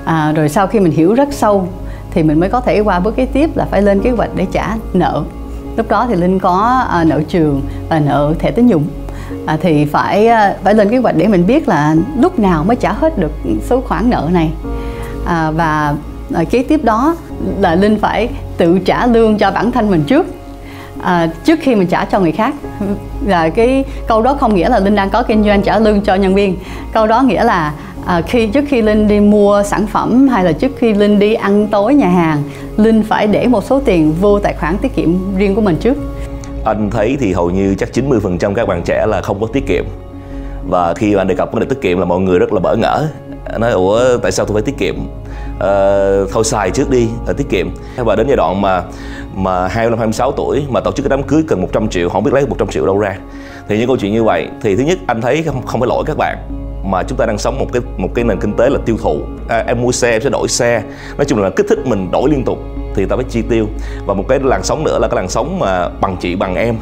à, 0.05 0.33
rồi 0.37 0.49
sau 0.49 0.67
khi 0.67 0.81
mình 0.81 0.93
hiểu 0.93 1.15
rất 1.15 1.29
sâu 1.33 1.69
thì 2.11 2.23
mình 2.23 2.41
mới 2.41 2.49
có 2.51 2.61
thể 2.61 2.81
qua 2.81 3.01
bước 3.01 3.17
kế 3.17 3.25
tiếp 3.25 3.57
là 3.57 3.65
phải 3.71 3.83
lên 3.83 4.01
kế 4.01 4.11
hoạch 4.11 4.31
để 4.37 4.47
trả 4.53 4.77
nợ. 4.93 5.23
Lúc 5.77 5.89
đó 5.89 6.07
thì 6.09 6.15
linh 6.15 6.39
có 6.39 6.85
à, 6.91 7.05
nợ 7.05 7.23
trường 7.29 7.63
và 7.89 7.99
nợ 7.99 8.35
thẻ 8.39 8.51
tín 8.51 8.67
dụng. 8.67 8.85
À, 9.47 9.57
thì 9.61 9.85
phải 9.85 10.27
à, 10.27 10.55
phải 10.65 10.75
lên 10.75 10.91
kế 10.91 10.99
hoạch 10.99 11.17
để 11.17 11.29
mình 11.29 11.47
biết 11.47 11.69
là 11.69 11.95
lúc 12.19 12.39
nào 12.39 12.65
mới 12.65 12.77
trả 12.77 12.93
hết 12.93 13.19
được 13.19 13.33
số 13.69 13.81
khoản 13.81 14.11
nợ 14.11 14.29
này. 14.33 14.51
À, 15.27 15.51
và 15.51 15.95
à, 16.35 16.45
kế 16.51 16.63
tiếp 16.63 16.85
đó 16.85 17.17
là 17.61 17.75
linh 17.75 17.99
phải 18.01 18.29
tự 18.57 18.79
trả 18.79 19.07
lương 19.07 19.39
cho 19.39 19.51
bản 19.51 19.73
thân 19.73 19.91
mình 19.91 20.03
trước. 20.07 20.27
À, 21.03 21.27
trước 21.45 21.59
khi 21.63 21.75
mình 21.75 21.89
trả 21.89 22.05
cho 22.05 22.21
người 22.21 22.33
khác. 22.33 22.55
Là 23.27 23.49
cái 23.49 23.85
câu 24.07 24.23
đó 24.23 24.37
không 24.41 24.55
nghĩa 24.55 24.69
là 24.69 24.79
linh 24.79 24.95
đang 24.95 25.11
có 25.11 25.23
kinh 25.23 25.45
doanh 25.45 25.63
trả 25.63 25.79
lương 25.79 26.01
cho 26.01 26.15
nhân 26.15 26.35
viên. 26.35 26.57
Câu 26.93 27.07
đó 27.07 27.23
nghĩa 27.23 27.45
là 27.45 27.73
à, 28.07 28.23
khi 28.27 28.47
trước 28.47 28.65
khi 28.69 28.83
linh 28.83 29.09
đi 29.09 29.21
mua 29.21 29.63
sản 29.63 29.87
phẩm 29.87 30.29
hay 30.29 30.45
là 30.45 30.53
trước 30.53 30.73
khi 30.77 30.95
linh 30.95 31.19
đi 31.19 31.35
ăn 31.35 31.69
tối 31.71 31.95
nhà 31.95 32.09
hàng 32.09 32.43
linh 32.77 33.03
phải 33.03 33.27
để 33.27 33.47
một 33.47 33.65
số 33.65 33.81
tiền 33.85 34.15
vô 34.21 34.39
tài 34.39 34.55
khoản 34.55 34.79
tiết 34.79 34.95
kiệm 34.95 35.37
riêng 35.37 35.55
của 35.55 35.61
mình 35.61 35.77
trước. 35.81 35.97
Anh 36.65 36.91
thấy 36.91 37.17
thì 37.21 37.33
hầu 37.33 37.51
như 37.51 37.75
chắc 37.79 37.89
90% 37.95 38.55
các 38.55 38.69
bạn 38.69 38.83
trẻ 38.85 39.07
là 39.07 39.21
không 39.21 39.41
có 39.41 39.47
tiết 39.53 39.67
kiệm. 39.67 39.85
Và 40.69 40.95
khi 40.95 41.15
anh 41.15 41.29
đề 41.29 41.35
cập 41.35 41.53
vấn 41.53 41.61
đề 41.61 41.67
tiết 41.69 41.81
kiệm 41.81 41.99
là 41.99 42.05
mọi 42.05 42.21
người 42.21 42.39
rất 42.39 42.53
là 42.53 42.61
bỡ 42.61 42.77
ngỡ. 42.77 43.09
Nói 43.59 43.71
ủa 43.71 44.19
tại 44.23 44.33
sao 44.33 44.47
tôi 44.47 44.55
phải 44.55 44.63
tiết 44.63 44.79
kiệm? 44.79 44.95
À, 45.61 45.69
thôi 46.33 46.45
xài 46.45 46.71
trước 46.71 46.91
đi 46.91 47.09
uh, 47.31 47.37
tiết 47.37 47.49
kiệm. 47.51 47.71
Và 47.97 48.17
đến 48.17 48.27
giai 48.27 48.37
đoạn 48.37 48.61
mà 48.61 48.83
mà 49.35 49.69
25 49.69 49.99
26 49.99 50.33
tuổi 50.33 50.63
mà 50.69 50.81
tổ 50.81 50.93
chức 50.93 51.05
cái 51.05 51.11
đám 51.11 51.23
cưới 51.23 51.43
cần 51.49 51.61
100 51.61 51.89
triệu 51.89 52.09
không 52.09 52.25
biết 52.25 52.35
lấy 52.35 52.47
100 52.47 52.69
triệu 52.69 52.87
đâu 52.87 52.99
ra. 52.99 53.17
Thì 53.69 53.79
những 53.79 53.87
câu 53.87 53.97
chuyện 53.97 54.13
như 54.13 54.25
vậy 54.25 54.49
thì 54.63 54.77
thứ 54.77 54.83
nhất 54.83 54.99
anh 55.07 55.21
thấy 55.21 55.43
không, 55.43 55.67
không 55.67 55.81
phải 55.81 55.89
lỗi 55.89 56.05
các 56.07 56.17
bạn 56.17 56.62
mà 56.85 57.03
chúng 57.03 57.19
ta 57.19 57.27
đang 57.27 57.39
sống 57.39 57.59
một 57.59 57.67
cái 57.73 57.83
một 57.97 58.09
cái 58.15 58.25
nền 58.25 58.41
kinh 58.41 58.57
tế 58.57 58.71
là 58.71 58.79
tiêu 58.87 58.97
thụ. 59.03 59.21
À, 59.49 59.65
em 59.67 59.83
mua 59.83 59.93
xe 59.93 60.11
em 60.11 60.21
sẽ 60.23 60.31
đổi 60.31 60.49
xe. 60.49 60.83
Nói 61.17 61.25
chung 61.25 61.43
là 61.43 61.51
kích 61.51 61.67
thích 61.69 61.79
mình 61.85 62.11
đổi 62.11 62.31
liên 62.31 62.45
tục 62.45 62.59
thì 62.95 63.07
ta 63.07 63.17
phải 63.17 63.25
chi 63.29 63.43
tiêu. 63.43 63.67
Và 64.07 64.15
một 64.15 64.25
cái 64.29 64.41
làn 64.43 64.63
sóng 64.63 64.85
nữa 64.85 64.99
là 64.99 65.09
cái 65.09 65.17
làn 65.17 65.29
sóng 65.29 65.59
mà 65.59 65.89
bằng 65.89 66.17
chị 66.21 66.37
bằng 66.37 66.55
em. 66.55 66.77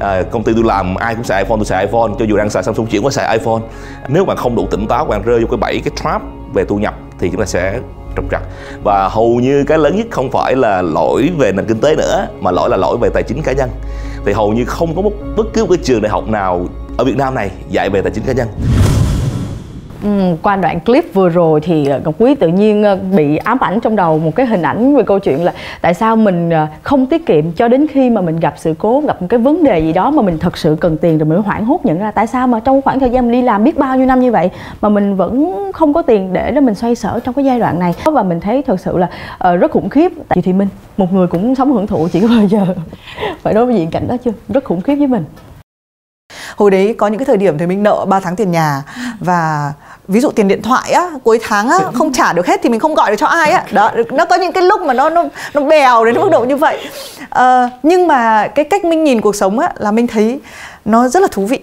À, 0.00 0.22
công 0.30 0.42
ty 0.42 0.52
tôi 0.54 0.64
làm 0.64 0.94
ai 0.94 1.14
cũng 1.14 1.24
xài 1.24 1.42
iPhone 1.42 1.56
tôi 1.56 1.64
xài 1.64 1.86
iPhone. 1.86 2.10
Cho 2.18 2.24
dù 2.24 2.36
đang 2.36 2.50
xài 2.50 2.62
Samsung 2.62 2.86
chuyển 2.86 3.04
qua 3.04 3.10
xài 3.10 3.38
iPhone. 3.38 3.60
Nếu 4.08 4.24
bạn 4.24 4.36
không 4.36 4.56
đủ 4.56 4.66
tỉnh 4.70 4.86
táo 4.86 5.04
bạn 5.04 5.22
rơi 5.22 5.40
vô 5.40 5.46
cái 5.50 5.58
bẫy 5.58 5.80
cái 5.84 5.92
trap 6.04 6.22
về 6.54 6.64
thu 6.64 6.76
nhập 6.76 6.94
thì 7.18 7.30
chúng 7.30 7.40
ta 7.40 7.46
sẽ 7.46 7.80
trục 8.16 8.30
trặc. 8.30 8.42
Và 8.84 9.08
hầu 9.12 9.28
như 9.28 9.64
cái 9.64 9.78
lớn 9.78 9.96
nhất 9.96 10.06
không 10.10 10.30
phải 10.30 10.56
là 10.56 10.82
lỗi 10.82 11.30
về 11.38 11.52
nền 11.52 11.66
kinh 11.66 11.80
tế 11.80 11.96
nữa 11.96 12.28
mà 12.40 12.50
lỗi 12.50 12.70
là 12.70 12.76
lỗi 12.76 12.96
về 13.00 13.08
tài 13.08 13.22
chính 13.22 13.42
cá 13.42 13.52
nhân. 13.52 13.70
Thì 14.24 14.32
hầu 14.32 14.52
như 14.52 14.64
không 14.64 14.96
có 14.96 15.02
một 15.02 15.12
bất 15.36 15.46
cứ 15.52 15.62
một 15.64 15.70
cái 15.70 15.78
trường 15.84 16.02
đại 16.02 16.10
học 16.10 16.28
nào 16.28 16.66
ở 16.98 17.04
Việt 17.04 17.16
Nam 17.16 17.34
này 17.34 17.50
dạy 17.68 17.90
về 17.90 18.02
tài 18.02 18.12
chính 18.12 18.24
cá 18.24 18.32
nhân. 18.32 18.48
Ừ, 20.02 20.36
qua 20.42 20.56
đoạn 20.56 20.80
clip 20.80 21.14
vừa 21.14 21.28
rồi 21.28 21.60
thì 21.60 21.86
ờ, 21.86 22.00
Ngọc 22.04 22.14
Quý 22.18 22.34
tự 22.34 22.48
nhiên 22.48 22.82
ờ, 22.82 22.96
bị 22.96 23.36
ám 23.36 23.58
ảnh 23.60 23.80
trong 23.80 23.96
đầu 23.96 24.18
một 24.18 24.34
cái 24.34 24.46
hình 24.46 24.62
ảnh 24.62 24.96
về 24.96 25.02
câu 25.02 25.18
chuyện 25.18 25.44
là 25.44 25.52
tại 25.80 25.94
sao 25.94 26.16
mình 26.16 26.50
ờ, 26.50 26.66
không 26.82 27.06
tiết 27.06 27.26
kiệm 27.26 27.52
cho 27.52 27.68
đến 27.68 27.86
khi 27.86 28.10
mà 28.10 28.20
mình 28.20 28.40
gặp 28.40 28.54
sự 28.56 28.74
cố 28.78 29.02
gặp 29.06 29.22
một 29.22 29.26
cái 29.30 29.38
vấn 29.40 29.64
đề 29.64 29.78
gì 29.78 29.92
đó 29.92 30.10
mà 30.10 30.22
mình 30.22 30.38
thật 30.38 30.56
sự 30.56 30.76
cần 30.80 30.96
tiền 30.96 31.18
rồi 31.18 31.26
mình 31.26 31.38
hoảng 31.38 31.64
hốt 31.64 31.84
nhận 31.84 31.98
ra. 31.98 32.10
Tại 32.10 32.26
sao 32.26 32.46
mà 32.46 32.60
trong 32.60 32.82
khoảng 32.82 33.00
thời 33.00 33.10
gian 33.10 33.24
mình 33.24 33.32
đi 33.32 33.42
làm 33.42 33.64
biết 33.64 33.78
bao 33.78 33.96
nhiêu 33.96 34.06
năm 34.06 34.20
như 34.20 34.32
vậy 34.32 34.50
mà 34.80 34.88
mình 34.88 35.16
vẫn 35.16 35.54
không 35.72 35.92
có 35.92 36.02
tiền 36.02 36.32
để 36.32 36.50
để 36.50 36.60
mình 36.60 36.74
xoay 36.74 36.94
sở 36.94 37.20
trong 37.24 37.34
cái 37.34 37.44
giai 37.44 37.60
đoạn 37.60 37.78
này? 37.78 37.94
Và 38.04 38.22
mình 38.22 38.40
thấy 38.40 38.62
thật 38.62 38.80
sự 38.80 38.98
là 38.98 39.08
uh, 39.52 39.60
rất 39.60 39.70
khủng 39.70 39.88
khiếp. 39.88 40.12
Chị 40.34 40.40
Thị 40.40 40.52
Minh 40.52 40.68
một 40.96 41.12
người 41.12 41.26
cũng 41.26 41.54
sống 41.54 41.72
hưởng 41.72 41.86
thụ 41.86 42.08
chỉ 42.12 42.20
có 42.20 42.28
bao 42.28 42.44
giờ. 42.46 42.66
Phải 43.42 43.54
đối 43.54 43.74
diện 43.74 43.90
cảnh 43.90 44.08
đó 44.08 44.16
chưa 44.24 44.32
rất 44.48 44.64
khủng 44.64 44.80
khiếp 44.80 44.94
với 44.94 45.06
mình. 45.06 45.24
Hồi 46.56 46.70
đấy 46.70 46.94
có 46.98 47.06
những 47.06 47.18
cái 47.18 47.26
thời 47.26 47.36
điểm 47.36 47.58
thì 47.58 47.66
mình 47.66 47.82
nợ 47.82 48.06
3 48.08 48.20
tháng 48.20 48.36
tiền 48.36 48.50
nhà 48.50 48.82
và 49.20 49.72
ví 50.08 50.20
dụ 50.20 50.30
tiền 50.30 50.48
điện 50.48 50.62
thoại 50.62 50.92
á 50.92 51.10
cuối 51.24 51.38
tháng 51.42 51.68
á 51.68 51.78
không 51.94 52.12
trả 52.12 52.32
được 52.32 52.46
hết 52.46 52.60
thì 52.62 52.68
mình 52.68 52.80
không 52.80 52.94
gọi 52.94 53.10
được 53.10 53.16
cho 53.18 53.26
ai 53.26 53.50
á. 53.50 53.64
Đó 53.72 53.90
nó 54.12 54.24
có 54.24 54.36
những 54.36 54.52
cái 54.52 54.62
lúc 54.62 54.80
mà 54.80 54.94
nó 54.94 55.10
nó 55.10 55.24
nó 55.54 55.60
bèo 55.60 56.04
đến 56.04 56.14
mức 56.20 56.28
độ 56.32 56.40
như 56.44 56.56
vậy. 56.56 56.78
À, 57.30 57.70
nhưng 57.82 58.06
mà 58.06 58.48
cái 58.48 58.64
cách 58.64 58.84
mình 58.84 59.04
nhìn 59.04 59.20
cuộc 59.20 59.36
sống 59.36 59.58
á 59.58 59.70
là 59.78 59.90
mình 59.90 60.06
thấy 60.06 60.40
nó 60.84 61.08
rất 61.08 61.20
là 61.22 61.28
thú 61.30 61.46
vị. 61.46 61.58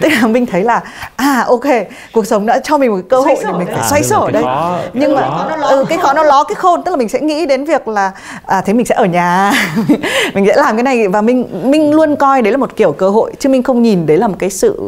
Tức 0.00 0.08
là 0.22 0.28
mình 0.28 0.46
thấy 0.46 0.62
là 0.62 0.80
à 1.16 1.44
ok 1.48 1.64
cuộc 2.12 2.26
sống 2.26 2.46
đã 2.46 2.58
cho 2.64 2.78
mình 2.78 2.90
một 2.90 3.00
cơ 3.08 3.20
hội 3.20 3.36
để 3.44 3.52
mình 3.52 3.66
phải 3.66 3.76
À, 3.76 3.88
xoay 3.90 4.02
sở 4.02 4.16
ở 4.16 4.30
đây. 4.30 4.42
Khó- 4.42 4.78
nhưng 4.92 5.14
mà 5.14 5.20
khó. 5.28 5.48
ừ, 5.68 5.84
cái 5.88 5.98
khó 5.98 6.12
nó 6.12 6.22
ló 6.22 6.44
cái 6.44 6.54
khôn. 6.54 6.82
Tức 6.82 6.90
là 6.90 6.96
mình 6.96 7.08
sẽ 7.08 7.20
nghĩ 7.20 7.46
đến 7.46 7.64
việc 7.64 7.88
là 7.88 8.12
à 8.46 8.60
thế 8.66 8.72
mình 8.72 8.86
sẽ 8.86 8.94
ở 8.94 9.04
nhà. 9.04 9.52
Mình 10.34 10.44
sẽ 10.46 10.56
làm 10.56 10.76
cái 10.76 10.82
này. 10.82 11.08
Và 11.08 11.20
mình 11.22 11.46
mình 11.70 11.94
luôn 11.94 12.16
coi 12.16 12.42
đấy 12.42 12.50
là 12.52 12.56
một 12.56 12.76
kiểu 12.76 12.92
cơ 12.92 13.08
hội 13.10 13.32
chứ 13.38 13.48
mình 13.48 13.62
không 13.62 13.82
nhìn 13.82 14.06
đấy 14.06 14.16
là 14.16 14.28
một 14.28 14.36
cái 14.38 14.50
sự 14.50 14.80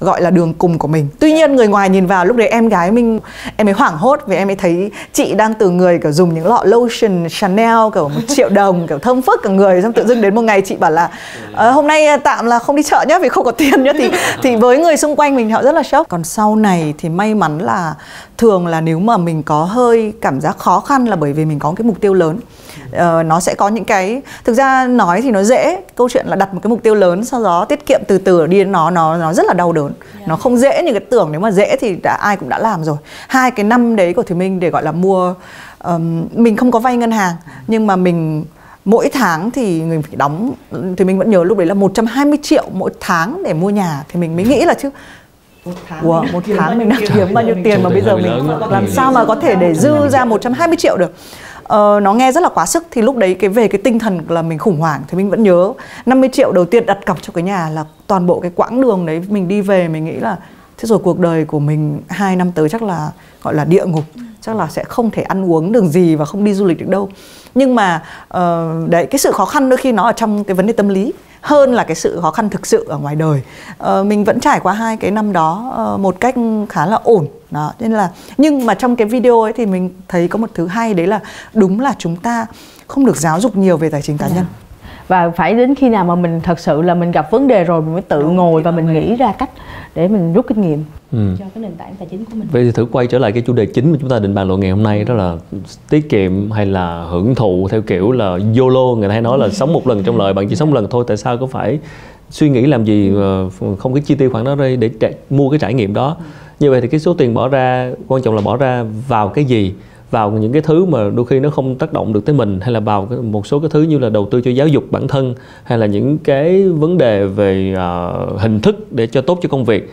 gọi 0.00 0.22
là 0.22 0.30
đường 0.30 0.54
cùng 0.54 0.78
của 0.78 0.88
mình. 0.88 1.08
Tuy 1.20 1.32
nhiên 1.32 1.56
người 1.56 1.68
ngoài 1.68 1.88
nhìn 1.88 2.06
vào 2.06 2.24
lúc 2.24 2.36
đấy 2.36 2.48
em 2.48 2.68
gái 2.68 2.90
mình 2.92 3.20
em 3.56 3.68
ấy 3.68 3.72
hoảng 3.74 3.96
hốt 3.96 4.20
vì 4.26 4.36
em 4.36 4.48
ấy 4.50 4.56
thấy 4.56 4.90
chị 5.12 5.34
đang 5.34 5.54
từ 5.54 5.70
người 5.70 5.98
kiểu 6.02 6.12
dùng 6.12 6.34
những 6.34 6.46
lọ 6.46 6.62
lotion 6.64 7.26
Chanel 7.30 7.78
kiểu 7.94 8.08
một 8.08 8.20
triệu 8.28 8.48
đồng 8.48 8.86
kiểu 8.88 8.98
thơm 8.98 9.22
phức 9.22 9.40
cả 9.42 9.50
người. 9.50 9.82
Xong 9.82 9.92
tự 9.92 10.06
dưng 10.06 10.20
đến 10.20 10.34
một 10.34 10.42
ngày 10.42 10.60
chị 10.62 10.76
bảo 10.76 10.90
là 10.90 11.10
"Ờ, 11.54 11.70
hôm 11.70 11.86
nay 11.86 12.06
tạm 12.24 12.46
là 12.46 12.58
không 12.58 12.76
đi 12.76 12.82
chợ 12.82 13.04
nhá 13.08 13.18
vì 13.18 13.28
không 13.28 13.44
có 13.44 13.50
tiền 13.50 13.82
nhá. 13.82 13.92
Thì 13.98 14.10
thì 14.42 14.56
với 14.56 14.78
người 14.78 14.96
xung 14.96 15.16
quanh 15.16 15.36
mình 15.36 15.50
họ 15.50 15.62
rất 15.62 15.72
là 15.74 15.82
sốc. 15.82 16.08
Còn 16.08 16.24
sau 16.24 16.56
này 16.56 16.94
thì 16.98 17.08
may 17.08 17.34
mắn 17.34 17.58
là 17.58 17.94
thường 18.38 18.66
là 18.66 18.80
nếu 18.80 18.98
mà 18.98 19.16
mình 19.16 19.42
có 19.42 19.64
hơi 19.64 20.12
cảm 20.20 20.40
giác 20.40 20.58
khó 20.58 20.80
khăn 20.80 21.04
là 21.04 21.16
bởi 21.16 21.32
vì 21.32 21.44
mình 21.44 21.58
có 21.58 21.72
cái 21.76 21.84
mục 21.84 22.00
tiêu 22.00 22.14
lớn 22.14 22.38
Ờ, 22.92 23.22
nó 23.22 23.40
sẽ 23.40 23.54
có 23.54 23.68
những 23.68 23.84
cái 23.84 24.22
thực 24.44 24.54
ra 24.54 24.86
nói 24.86 25.22
thì 25.22 25.30
nó 25.30 25.42
dễ 25.42 25.78
câu 25.96 26.08
chuyện 26.08 26.26
là 26.26 26.36
đặt 26.36 26.54
một 26.54 26.60
cái 26.62 26.68
mục 26.68 26.82
tiêu 26.82 26.94
lớn 26.94 27.24
sau 27.24 27.42
đó 27.42 27.64
tiết 27.64 27.86
kiệm 27.86 28.00
từ 28.08 28.18
từ 28.18 28.46
đi 28.46 28.58
đến 28.58 28.72
nó 28.72 28.90
nó 28.90 29.16
nó 29.16 29.32
rất 29.32 29.46
là 29.46 29.54
đau 29.54 29.72
đớn. 29.72 29.92
Nó 30.26 30.36
không 30.36 30.56
dễ 30.56 30.82
như 30.82 30.92
cái 30.92 31.00
tưởng 31.00 31.28
nếu 31.32 31.40
mà 31.40 31.50
dễ 31.50 31.76
thì 31.80 31.96
đã 32.02 32.12
ai 32.12 32.36
cũng 32.36 32.48
đã 32.48 32.58
làm 32.58 32.84
rồi. 32.84 32.96
Hai 33.28 33.50
cái 33.50 33.64
năm 33.64 33.96
đấy 33.96 34.14
của 34.14 34.22
thì 34.22 34.34
mình 34.34 34.60
để 34.60 34.70
gọi 34.70 34.82
là 34.82 34.92
mua 34.92 35.34
ờm, 35.78 36.24
mình 36.34 36.56
không 36.56 36.70
có 36.70 36.78
vay 36.78 36.96
ngân 36.96 37.10
hàng 37.10 37.34
nhưng 37.66 37.86
mà 37.86 37.96
mình 37.96 38.44
mỗi 38.84 39.08
tháng 39.12 39.50
thì 39.50 39.82
mình 39.82 40.02
phải 40.02 40.16
đóng 40.16 40.52
thì 40.96 41.04
mình 41.04 41.18
vẫn 41.18 41.30
nhớ 41.30 41.44
lúc 41.44 41.58
đấy 41.58 41.66
là 41.66 41.74
120 41.74 42.38
triệu 42.42 42.64
mỗi 42.72 42.90
tháng 43.00 43.42
để 43.44 43.52
mua 43.54 43.70
nhà 43.70 44.04
thì 44.08 44.20
mình 44.20 44.36
mới 44.36 44.44
nghĩ 44.44 44.64
là 44.64 44.74
chứ 44.74 44.90
Wow, 46.02 46.32
một 46.32 46.42
tháng 46.58 46.78
mình 46.78 46.88
đang 46.88 47.00
kiếm 47.14 47.34
bao 47.34 47.44
nhiêu 47.44 47.56
tiền 47.64 47.82
mà 47.82 47.90
bây 47.90 48.02
giờ 48.02 48.16
mình 48.16 48.48
làm 48.70 48.90
sao 48.90 49.12
mà 49.12 49.24
có 49.24 49.34
thể 49.34 49.54
để 49.54 49.74
dư 49.74 50.08
ra 50.08 50.24
120 50.24 50.76
triệu 50.76 50.96
được 50.96 51.12
uh, 51.66 52.02
nó 52.02 52.14
nghe 52.14 52.32
rất 52.32 52.42
là 52.42 52.48
quá 52.48 52.66
sức. 52.66 52.86
Thì 52.90 53.02
lúc 53.02 53.16
đấy 53.16 53.34
cái 53.34 53.50
về 53.50 53.68
cái 53.68 53.80
tinh 53.84 53.98
thần 53.98 54.20
là 54.28 54.42
mình 54.42 54.58
khủng 54.58 54.80
hoảng 54.80 55.02
thì 55.08 55.16
mình 55.16 55.30
vẫn 55.30 55.42
nhớ. 55.42 55.72
50 56.06 56.28
triệu 56.32 56.52
đầu 56.52 56.64
tiên 56.64 56.86
đặt 56.86 57.06
cọc 57.06 57.22
cho 57.22 57.32
cái 57.34 57.44
nhà 57.44 57.68
là 57.68 57.84
toàn 58.06 58.26
bộ 58.26 58.40
cái 58.40 58.50
quãng 58.54 58.80
đường 58.80 59.06
đấy 59.06 59.22
mình 59.28 59.48
đi 59.48 59.60
về 59.60 59.88
mình 59.88 60.04
nghĩ 60.04 60.16
là 60.16 60.36
thế 60.78 60.86
rồi 60.86 60.98
cuộc 60.98 61.18
đời 61.18 61.44
của 61.44 61.58
mình 61.58 62.00
hai 62.08 62.36
năm 62.36 62.52
tới 62.52 62.68
chắc 62.68 62.82
là 62.82 63.10
gọi 63.42 63.54
là 63.54 63.64
địa 63.64 63.84
ngục. 63.86 64.04
Chắc 64.40 64.56
là 64.56 64.68
sẽ 64.68 64.84
không 64.84 65.10
thể 65.10 65.22
ăn 65.22 65.52
uống 65.52 65.72
được 65.72 65.84
gì 65.84 66.14
và 66.14 66.24
không 66.24 66.44
đi 66.44 66.54
du 66.54 66.64
lịch 66.64 66.78
được 66.78 66.88
đâu. 66.88 67.08
Nhưng 67.54 67.74
mà 67.74 68.02
uh, 68.24 68.88
đấy 68.88 69.06
cái 69.06 69.18
sự 69.18 69.32
khó 69.32 69.44
khăn 69.44 69.68
đôi 69.68 69.76
khi 69.76 69.92
nó 69.92 70.02
ở 70.02 70.12
trong 70.12 70.44
cái 70.44 70.54
vấn 70.54 70.66
đề 70.66 70.72
tâm 70.72 70.88
lý 70.88 71.12
hơn 71.46 71.74
là 71.74 71.84
cái 71.84 71.94
sự 71.94 72.18
khó 72.22 72.30
khăn 72.30 72.50
thực 72.50 72.66
sự 72.66 72.84
ở 72.88 72.98
ngoài 72.98 73.16
đời. 73.16 73.42
Ờ, 73.78 74.04
mình 74.04 74.24
vẫn 74.24 74.40
trải 74.40 74.60
qua 74.60 74.72
hai 74.72 74.96
cái 74.96 75.10
năm 75.10 75.32
đó 75.32 75.72
ờ, 75.76 75.96
một 75.96 76.16
cách 76.20 76.34
khá 76.68 76.86
là 76.86 76.96
ổn. 77.04 77.26
Đó 77.50 77.72
nên 77.80 77.92
là 77.92 78.10
nhưng 78.38 78.66
mà 78.66 78.74
trong 78.74 78.96
cái 78.96 79.06
video 79.06 79.40
ấy 79.40 79.52
thì 79.52 79.66
mình 79.66 79.90
thấy 80.08 80.28
có 80.28 80.38
một 80.38 80.50
thứ 80.54 80.66
hay 80.66 80.94
đấy 80.94 81.06
là 81.06 81.20
đúng 81.54 81.80
là 81.80 81.94
chúng 81.98 82.16
ta 82.16 82.46
không 82.86 83.06
được 83.06 83.16
giáo 83.16 83.40
dục 83.40 83.56
nhiều 83.56 83.76
về 83.76 83.90
tài 83.90 84.02
chính 84.02 84.18
cá 84.18 84.28
nhân 84.28 84.44
và 85.08 85.30
phải 85.30 85.54
đến 85.54 85.74
khi 85.74 85.88
nào 85.88 86.04
mà 86.04 86.14
mình 86.14 86.40
thật 86.42 86.58
sự 86.58 86.82
là 86.82 86.94
mình 86.94 87.10
gặp 87.10 87.30
vấn 87.30 87.48
đề 87.48 87.64
rồi 87.64 87.82
mình 87.82 87.92
mới 87.92 88.02
tự 88.02 88.22
ngồi 88.22 88.62
và 88.62 88.70
mình 88.70 88.92
nghĩ 88.92 89.16
ra 89.16 89.32
cách 89.32 89.50
để 89.94 90.08
mình 90.08 90.32
rút 90.32 90.46
kinh 90.48 90.60
nghiệm. 90.60 90.84
Ừ. 91.12 91.18
cho 91.38 91.44
cái 91.54 91.62
nền 91.62 91.72
tảng 91.74 91.94
tài 91.98 92.08
chính 92.10 92.24
của 92.24 92.30
mình. 92.34 92.48
Vậy 92.52 92.64
thì 92.64 92.70
thử 92.72 92.84
quay 92.92 93.06
trở 93.06 93.18
lại 93.18 93.32
cái 93.32 93.42
chủ 93.46 93.52
đề 93.52 93.66
chính 93.66 93.92
mà 93.92 93.98
chúng 94.00 94.10
ta 94.10 94.18
định 94.18 94.34
bàn 94.34 94.48
luận 94.48 94.60
ngày 94.60 94.70
hôm 94.70 94.82
nay 94.82 95.04
đó 95.04 95.14
là 95.14 95.36
tiết 95.90 96.08
kiệm 96.10 96.50
hay 96.50 96.66
là 96.66 97.04
hưởng 97.10 97.34
thụ 97.34 97.68
theo 97.70 97.82
kiểu 97.82 98.12
là 98.12 98.38
YOLO 98.58 98.94
người 98.98 99.08
ta 99.08 99.12
hay 99.12 99.22
nói 99.22 99.38
là 99.38 99.48
sống 99.52 99.72
một 99.72 99.86
lần 99.86 100.02
trong 100.02 100.18
đời 100.18 100.32
bạn 100.32 100.48
chỉ 100.48 100.56
sống 100.56 100.70
một 100.70 100.74
lần 100.74 100.86
thôi 100.90 101.04
tại 101.08 101.16
sao 101.16 101.38
có 101.38 101.46
phải 101.46 101.78
suy 102.30 102.48
nghĩ 102.48 102.66
làm 102.66 102.84
gì 102.84 103.12
ờ, 103.16 103.48
không 103.78 103.94
cái 103.94 104.02
chi 104.06 104.14
tiêu 104.14 104.30
khoản 104.30 104.44
đó 104.44 104.54
đây 104.54 104.76
để 104.76 104.90
trải- 105.00 105.14
mua 105.30 105.50
cái 105.50 105.58
trải 105.58 105.74
nghiệm 105.74 105.94
đó? 105.94 106.16
Như 106.60 106.70
vậy 106.70 106.80
thì 106.80 106.88
cái 106.88 107.00
số 107.00 107.14
tiền 107.14 107.34
bỏ 107.34 107.48
ra 107.48 107.90
quan 108.08 108.22
trọng 108.22 108.34
là 108.34 108.40
bỏ 108.42 108.56
ra 108.56 108.84
vào 109.08 109.28
cái 109.28 109.44
gì 109.44 109.74
vào 110.10 110.30
những 110.30 110.52
cái 110.52 110.62
thứ 110.62 110.84
mà 110.84 111.10
đôi 111.14 111.26
khi 111.26 111.40
nó 111.40 111.50
không 111.50 111.78
tác 111.78 111.92
động 111.92 112.12
được 112.12 112.24
tới 112.24 112.34
mình 112.34 112.60
hay 112.60 112.72
là 112.72 112.80
vào 112.80 113.08
một 113.22 113.46
số 113.46 113.60
cái 113.60 113.70
thứ 113.72 113.82
như 113.82 113.98
là 113.98 114.08
đầu 114.08 114.28
tư 114.30 114.40
cho 114.40 114.50
giáo 114.50 114.68
dục 114.68 114.84
bản 114.90 115.08
thân 115.08 115.34
hay 115.64 115.78
là 115.78 115.86
những 115.86 116.18
cái 116.18 116.68
vấn 116.68 116.98
đề 116.98 117.24
về 117.26 117.74
uh, 117.74 118.40
hình 118.40 118.60
thức 118.60 118.92
để 118.92 119.06
cho 119.06 119.20
tốt 119.20 119.38
cho 119.42 119.48
công 119.48 119.64
việc. 119.64 119.90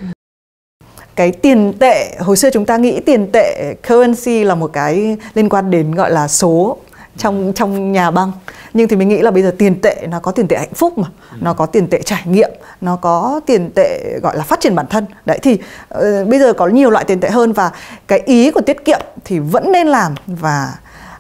Cái 1.16 1.32
tiền 1.32 1.74
tệ 1.80 2.16
hồi 2.20 2.38
xưa 2.38 2.50
chúng 2.50 2.66
ta 2.66 2.78
nghĩ 2.78 3.00
tiền 3.00 3.28
tệ 3.34 3.76
currency 3.90 4.44
là 4.44 4.56
một 4.56 4.74
cái 4.74 5.18
liên 5.34 5.50
quan 5.50 5.72
đến 5.72 5.92
gọi 5.92 6.12
là 6.12 6.28
số 6.28 6.78
trong 7.18 7.52
trong 7.56 7.92
nhà 7.92 8.12
băng. 8.12 8.32
Nhưng 8.74 8.88
thì 8.88 8.96
mình 8.96 9.10
nghĩ 9.10 9.22
là 9.22 9.32
bây 9.32 9.44
giờ 9.44 9.56
tiền 9.58 9.82
tệ 9.82 10.08
nó 10.10 10.20
có 10.20 10.32
tiền 10.32 10.48
tệ 10.48 10.58
hạnh 10.58 10.74
phúc 10.74 10.98
mà. 10.98 11.08
Nó 11.42 11.54
có 11.54 11.66
tiền 11.66 11.88
tệ 11.88 12.02
trải 12.02 12.22
nghiệm 12.26 12.52
nó 12.82 12.96
có 12.96 13.42
tiền 13.46 13.70
tệ 13.76 14.20
gọi 14.24 14.38
là 14.38 14.44
phát 14.44 14.60
triển 14.60 14.76
bản 14.76 14.86
thân. 14.90 15.06
Đấy 15.26 15.40
thì 15.42 15.58
ờ, 15.90 16.26
bây 16.26 16.40
giờ 16.40 16.54
có 16.54 16.68
nhiều 16.68 16.90
loại 16.90 17.06
tiền 17.06 17.20
tệ 17.20 17.30
hơn 17.30 17.54
và 17.54 17.72
cái 18.08 18.20
ý 18.20 18.52
của 18.52 18.62
tiết 18.62 18.86
kiệm 18.86 19.02
thì 19.26 19.40
vẫn 19.40 19.72
nên 19.72 19.88
làm 19.88 20.16
và 20.28 20.74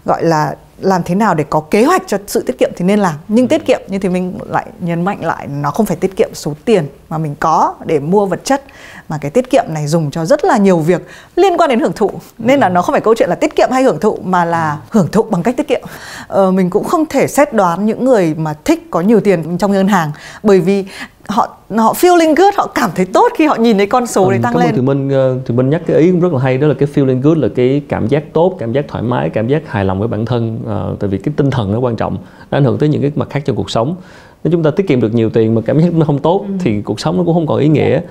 gọi 0.05 0.23
là 0.23 0.55
làm 0.79 1.03
thế 1.03 1.15
nào 1.15 1.35
để 1.35 1.45
có 1.49 1.59
kế 1.59 1.83
hoạch 1.83 2.03
cho 2.07 2.17
sự 2.27 2.43
tiết 2.47 2.57
kiệm 2.59 2.71
thì 2.75 2.85
nên 2.85 2.99
làm. 2.99 3.15
Nhưng 3.27 3.47
tiết 3.47 3.65
kiệm 3.65 3.81
như 3.87 3.99
thì 3.99 4.09
mình 4.09 4.37
lại 4.49 4.65
nhấn 4.79 5.05
mạnh 5.05 5.25
lại 5.25 5.47
nó 5.47 5.71
không 5.71 5.85
phải 5.85 5.97
tiết 5.97 6.15
kiệm 6.15 6.29
số 6.33 6.53
tiền 6.65 6.87
mà 7.09 7.17
mình 7.17 7.35
có 7.39 7.75
để 7.85 7.99
mua 7.99 8.25
vật 8.25 8.39
chất 8.43 8.63
mà 9.09 9.17
cái 9.17 9.31
tiết 9.31 9.49
kiệm 9.49 9.65
này 9.67 9.87
dùng 9.87 10.11
cho 10.11 10.25
rất 10.25 10.45
là 10.45 10.57
nhiều 10.57 10.79
việc 10.79 11.01
liên 11.35 11.57
quan 11.57 11.69
đến 11.69 11.79
hưởng 11.79 11.93
thụ. 11.93 12.11
Nên 12.37 12.59
là 12.59 12.69
nó 12.69 12.81
không 12.81 12.93
phải 12.93 13.01
câu 13.01 13.15
chuyện 13.17 13.29
là 13.29 13.35
tiết 13.35 13.55
kiệm 13.55 13.69
hay 13.71 13.83
hưởng 13.83 13.99
thụ 13.99 14.19
mà 14.23 14.45
là 14.45 14.77
hưởng 14.89 15.07
thụ 15.11 15.23
bằng 15.23 15.43
cách 15.43 15.57
tiết 15.57 15.67
kiệm. 15.67 15.81
Ờ, 16.27 16.51
mình 16.51 16.69
cũng 16.69 16.83
không 16.83 17.05
thể 17.05 17.27
xét 17.27 17.53
đoán 17.53 17.85
những 17.85 18.05
người 18.05 18.33
mà 18.37 18.53
thích 18.65 18.87
có 18.91 19.01
nhiều 19.01 19.19
tiền 19.19 19.57
trong 19.57 19.71
ngân 19.71 19.87
hàng 19.87 20.11
bởi 20.43 20.59
vì 20.59 20.85
họ 21.27 21.47
họ 21.69 21.93
feeling 21.93 22.35
good 22.35 22.53
họ 22.55 22.67
cảm 22.75 22.89
thấy 22.95 23.05
tốt 23.05 23.27
khi 23.35 23.45
họ 23.45 23.55
nhìn 23.55 23.77
thấy 23.77 23.87
con 23.87 24.07
số 24.07 24.29
đấy 24.29 24.39
tăng 24.43 24.55
lên 24.55 24.75
Thì 24.75 24.81
Minh 24.81 25.09
ờ, 25.09 25.37
Thì 25.45 25.55
Minh 25.55 25.69
nhắc 25.69 25.81
cái 25.87 25.97
ý 25.97 26.11
cũng 26.11 26.19
rất 26.19 26.33
là 26.33 26.39
hay 26.39 26.57
đó 26.57 26.67
là 26.67 26.73
cái 26.73 26.89
feeling 26.93 27.21
good 27.21 27.37
là 27.37 27.47
cái 27.55 27.81
cảm 27.89 28.07
giác 28.07 28.33
tốt, 28.33 28.55
cảm 28.59 28.71
giác 28.71 28.85
thoải 28.87 29.03
mái, 29.03 29.29
cảm 29.29 29.47
giác 29.47 29.63
hài 29.67 29.85
lòng 29.85 29.99
với 29.99 30.07
bản 30.07 30.25
thân 30.25 30.59
Ờ, 30.65 30.95
tại 30.99 31.09
vì 31.09 31.17
cái 31.17 31.33
tinh 31.37 31.51
thần 31.51 31.71
nó 31.71 31.79
quan 31.79 31.95
trọng 31.95 32.17
nó 32.51 32.57
ảnh 32.57 32.63
hưởng 32.63 32.77
tới 32.77 32.89
những 32.89 33.01
cái 33.01 33.11
mặt 33.15 33.29
khác 33.29 33.45
trong 33.45 33.55
cuộc 33.55 33.71
sống. 33.71 33.95
Nếu 34.43 34.51
chúng 34.51 34.63
ta 34.63 34.71
tiết 34.71 34.87
kiệm 34.87 35.01
được 35.01 35.13
nhiều 35.13 35.29
tiền 35.29 35.55
mà 35.55 35.61
cảm 35.65 35.79
giác 35.81 35.93
nó 35.93 36.05
không 36.05 36.19
tốt 36.19 36.45
thì 36.59 36.81
cuộc 36.81 36.99
sống 36.99 37.17
nó 37.17 37.23
cũng 37.23 37.33
không 37.33 37.47
còn 37.47 37.59
ý 37.59 37.67
nghĩa. 37.67 38.01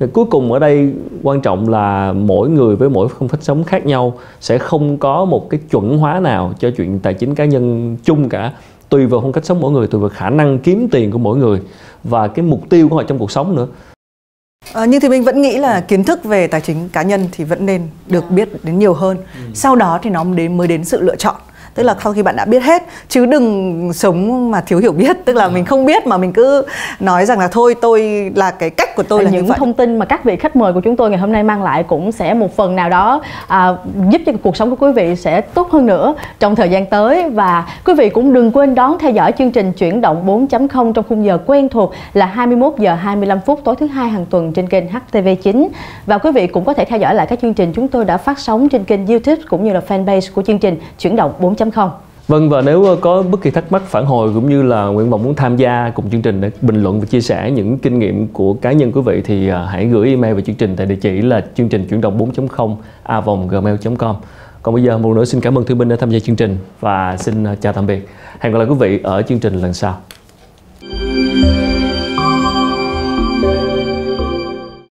Rồi 0.00 0.10
Cuối 0.12 0.24
cùng 0.30 0.52
ở 0.52 0.58
đây 0.58 0.92
quan 1.22 1.40
trọng 1.40 1.68
là 1.68 2.12
mỗi 2.12 2.50
người 2.50 2.76
với 2.76 2.90
mỗi 2.90 3.08
phong 3.18 3.28
cách 3.28 3.42
sống 3.42 3.64
khác 3.64 3.86
nhau 3.86 4.14
sẽ 4.40 4.58
không 4.58 4.98
có 4.98 5.24
một 5.24 5.50
cái 5.50 5.60
chuẩn 5.70 5.98
hóa 5.98 6.20
nào 6.20 6.52
cho 6.58 6.70
chuyện 6.76 6.98
tài 6.98 7.14
chính 7.14 7.34
cá 7.34 7.44
nhân 7.44 7.96
chung 8.04 8.28
cả 8.28 8.52
tùy 8.94 9.06
vào 9.06 9.20
phong 9.20 9.32
cách 9.32 9.44
sống 9.44 9.60
mỗi 9.60 9.72
người 9.72 9.86
tùy 9.86 10.00
vào 10.00 10.10
khả 10.10 10.30
năng 10.30 10.58
kiếm 10.58 10.88
tiền 10.92 11.10
của 11.10 11.18
mỗi 11.18 11.36
người 11.36 11.60
và 12.04 12.28
cái 12.28 12.44
mục 12.44 12.70
tiêu 12.70 12.88
của 12.88 12.96
họ 12.96 13.02
trong 13.02 13.18
cuộc 13.18 13.30
sống 13.30 13.56
nữa 13.56 13.66
Ờ, 14.72 14.84
nhưng 14.84 15.00
thì 15.00 15.08
mình 15.08 15.24
vẫn 15.24 15.42
nghĩ 15.42 15.58
là 15.58 15.80
kiến 15.80 16.04
thức 16.04 16.24
về 16.24 16.46
tài 16.46 16.60
chính 16.60 16.88
cá 16.88 17.02
nhân 17.02 17.28
thì 17.32 17.44
vẫn 17.44 17.66
nên 17.66 17.88
được 18.06 18.30
biết 18.30 18.64
đến 18.64 18.78
nhiều 18.78 18.94
hơn. 18.94 19.18
Sau 19.54 19.76
đó 19.76 19.98
thì 20.02 20.10
nó 20.10 20.24
đến 20.24 20.56
mới 20.56 20.68
đến 20.68 20.84
sự 20.84 21.00
lựa 21.00 21.16
chọn. 21.16 21.36
Tức 21.74 21.82
là 21.82 21.96
sau 22.04 22.12
khi 22.12 22.22
bạn 22.22 22.36
đã 22.36 22.44
biết 22.44 22.62
hết 22.62 22.82
chứ 23.08 23.26
đừng 23.26 23.92
sống 23.92 24.50
mà 24.50 24.60
thiếu 24.60 24.78
hiểu 24.78 24.92
biết, 24.92 25.16
tức 25.24 25.36
là 25.36 25.48
mình 25.48 25.64
không 25.64 25.86
biết 25.86 26.06
mà 26.06 26.16
mình 26.16 26.32
cứ 26.32 26.66
nói 27.00 27.26
rằng 27.26 27.38
là 27.38 27.48
thôi 27.48 27.74
tôi 27.80 28.30
là 28.34 28.50
cái 28.50 28.70
cách 28.70 28.96
của 28.96 29.02
tôi 29.02 29.24
là 29.24 29.30
những 29.30 29.42
như 29.42 29.48
vậy. 29.48 29.58
thông 29.58 29.74
tin 29.74 29.98
mà 29.98 30.04
các 30.04 30.24
vị 30.24 30.36
khách 30.36 30.56
mời 30.56 30.72
của 30.72 30.80
chúng 30.80 30.96
tôi 30.96 31.10
ngày 31.10 31.18
hôm 31.18 31.32
nay 31.32 31.42
mang 31.42 31.62
lại 31.62 31.82
cũng 31.82 32.12
sẽ 32.12 32.34
một 32.34 32.56
phần 32.56 32.76
nào 32.76 32.90
đó 32.90 33.22
à, 33.48 33.76
giúp 34.10 34.20
cho 34.26 34.32
cuộc 34.42 34.56
sống 34.56 34.70
của 34.70 34.86
quý 34.86 34.92
vị 34.92 35.16
sẽ 35.16 35.40
tốt 35.40 35.70
hơn 35.70 35.86
nữa 35.86 36.14
trong 36.38 36.56
thời 36.56 36.70
gian 36.70 36.86
tới. 36.86 37.30
Và 37.30 37.68
quý 37.84 37.94
vị 37.94 38.08
cũng 38.08 38.32
đừng 38.32 38.52
quên 38.52 38.74
đón 38.74 38.98
theo 38.98 39.10
dõi 39.10 39.32
chương 39.38 39.50
trình 39.50 39.72
chuyển 39.72 40.00
động 40.00 40.46
4.0 40.50 40.92
trong 40.92 41.04
khung 41.08 41.24
giờ 41.24 41.38
quen 41.46 41.68
thuộc 41.68 41.92
là 42.12 42.26
21 42.26 42.74
giờ 42.78 42.94
25 42.94 43.40
phút 43.46 43.60
tối 43.64 43.74
thứ 43.78 43.86
hai 43.86 44.08
hàng 44.08 44.26
tuần 44.30 44.52
trên 44.52 44.68
kênh 44.68 44.84
HTV9 44.88 45.68
và 46.06 46.18
quý 46.18 46.30
vị 46.32 46.46
cũng 46.46 46.64
có 46.64 46.74
thể 46.74 46.84
theo 46.84 46.98
dõi 46.98 47.14
lại 47.14 47.26
các 47.26 47.38
chương 47.42 47.54
trình 47.54 47.72
chúng 47.72 47.88
tôi 47.88 48.04
đã 48.04 48.16
phát 48.16 48.38
sóng 48.38 48.68
trên 48.68 48.84
kênh 48.84 49.06
YouTube 49.06 49.42
cũng 49.48 49.64
như 49.64 49.72
là 49.72 49.80
fanpage 49.88 50.32
của 50.34 50.42
chương 50.42 50.58
trình 50.58 50.76
chuyển 50.98 51.16
động 51.16 51.32
4.0 51.70 51.90
Vâng 52.28 52.50
và 52.50 52.60
nếu 52.60 52.84
ờ, 52.84 52.96
có 52.96 53.22
bất 53.22 53.42
kỳ 53.42 53.50
thắc 53.50 53.72
mắc 53.72 53.82
phản 53.82 54.04
hồi 54.04 54.30
cũng 54.34 54.48
như 54.48 54.62
là 54.62 54.84
nguyện 54.84 55.10
vọng 55.10 55.22
muốn 55.22 55.34
tham 55.34 55.56
gia 55.56 55.92
cùng 55.94 56.10
chương 56.10 56.22
trình 56.22 56.40
để 56.40 56.50
bình 56.62 56.82
luận 56.82 57.00
và 57.00 57.06
chia 57.06 57.20
sẻ 57.20 57.50
những 57.50 57.78
kinh 57.78 57.98
nghiệm 57.98 58.28
của 58.28 58.54
cá 58.54 58.72
nhân 58.72 58.92
quý 58.92 59.00
vị 59.00 59.22
thì 59.24 59.48
ờ, 59.48 59.66
hãy 59.66 59.86
gửi 59.86 60.08
email 60.08 60.34
về 60.34 60.42
chương 60.42 60.54
trình 60.54 60.76
tại 60.76 60.86
địa 60.86 60.96
chỉ 60.96 61.22
là 61.22 61.44
chương 61.56 61.68
trình 61.68 61.86
chuyển 61.88 62.00
động 62.00 62.18
4.0 62.18 62.76
a 63.02 63.20
gmail.com. 63.48 64.16
Còn 64.62 64.74
bây 64.74 64.84
giờ 64.84 64.98
một 64.98 65.08
lần 65.08 65.16
nữa 65.16 65.24
xin 65.24 65.40
cảm 65.40 65.58
ơn 65.58 65.64
Thư 65.64 65.74
Minh 65.74 65.88
đã 65.88 65.96
tham 66.00 66.10
gia 66.10 66.18
chương 66.18 66.36
trình 66.36 66.58
và 66.80 67.16
xin 67.16 67.44
ờ, 67.44 67.56
chào 67.60 67.72
tạm 67.72 67.86
biệt. 67.86 68.08
Hẹn 68.40 68.52
gặp 68.52 68.58
lại 68.58 68.68
quý 68.68 68.76
vị 68.78 69.00
ở 69.02 69.22
chương 69.22 69.38
trình 69.38 69.54
lần 69.54 69.74
sau. 69.74 69.98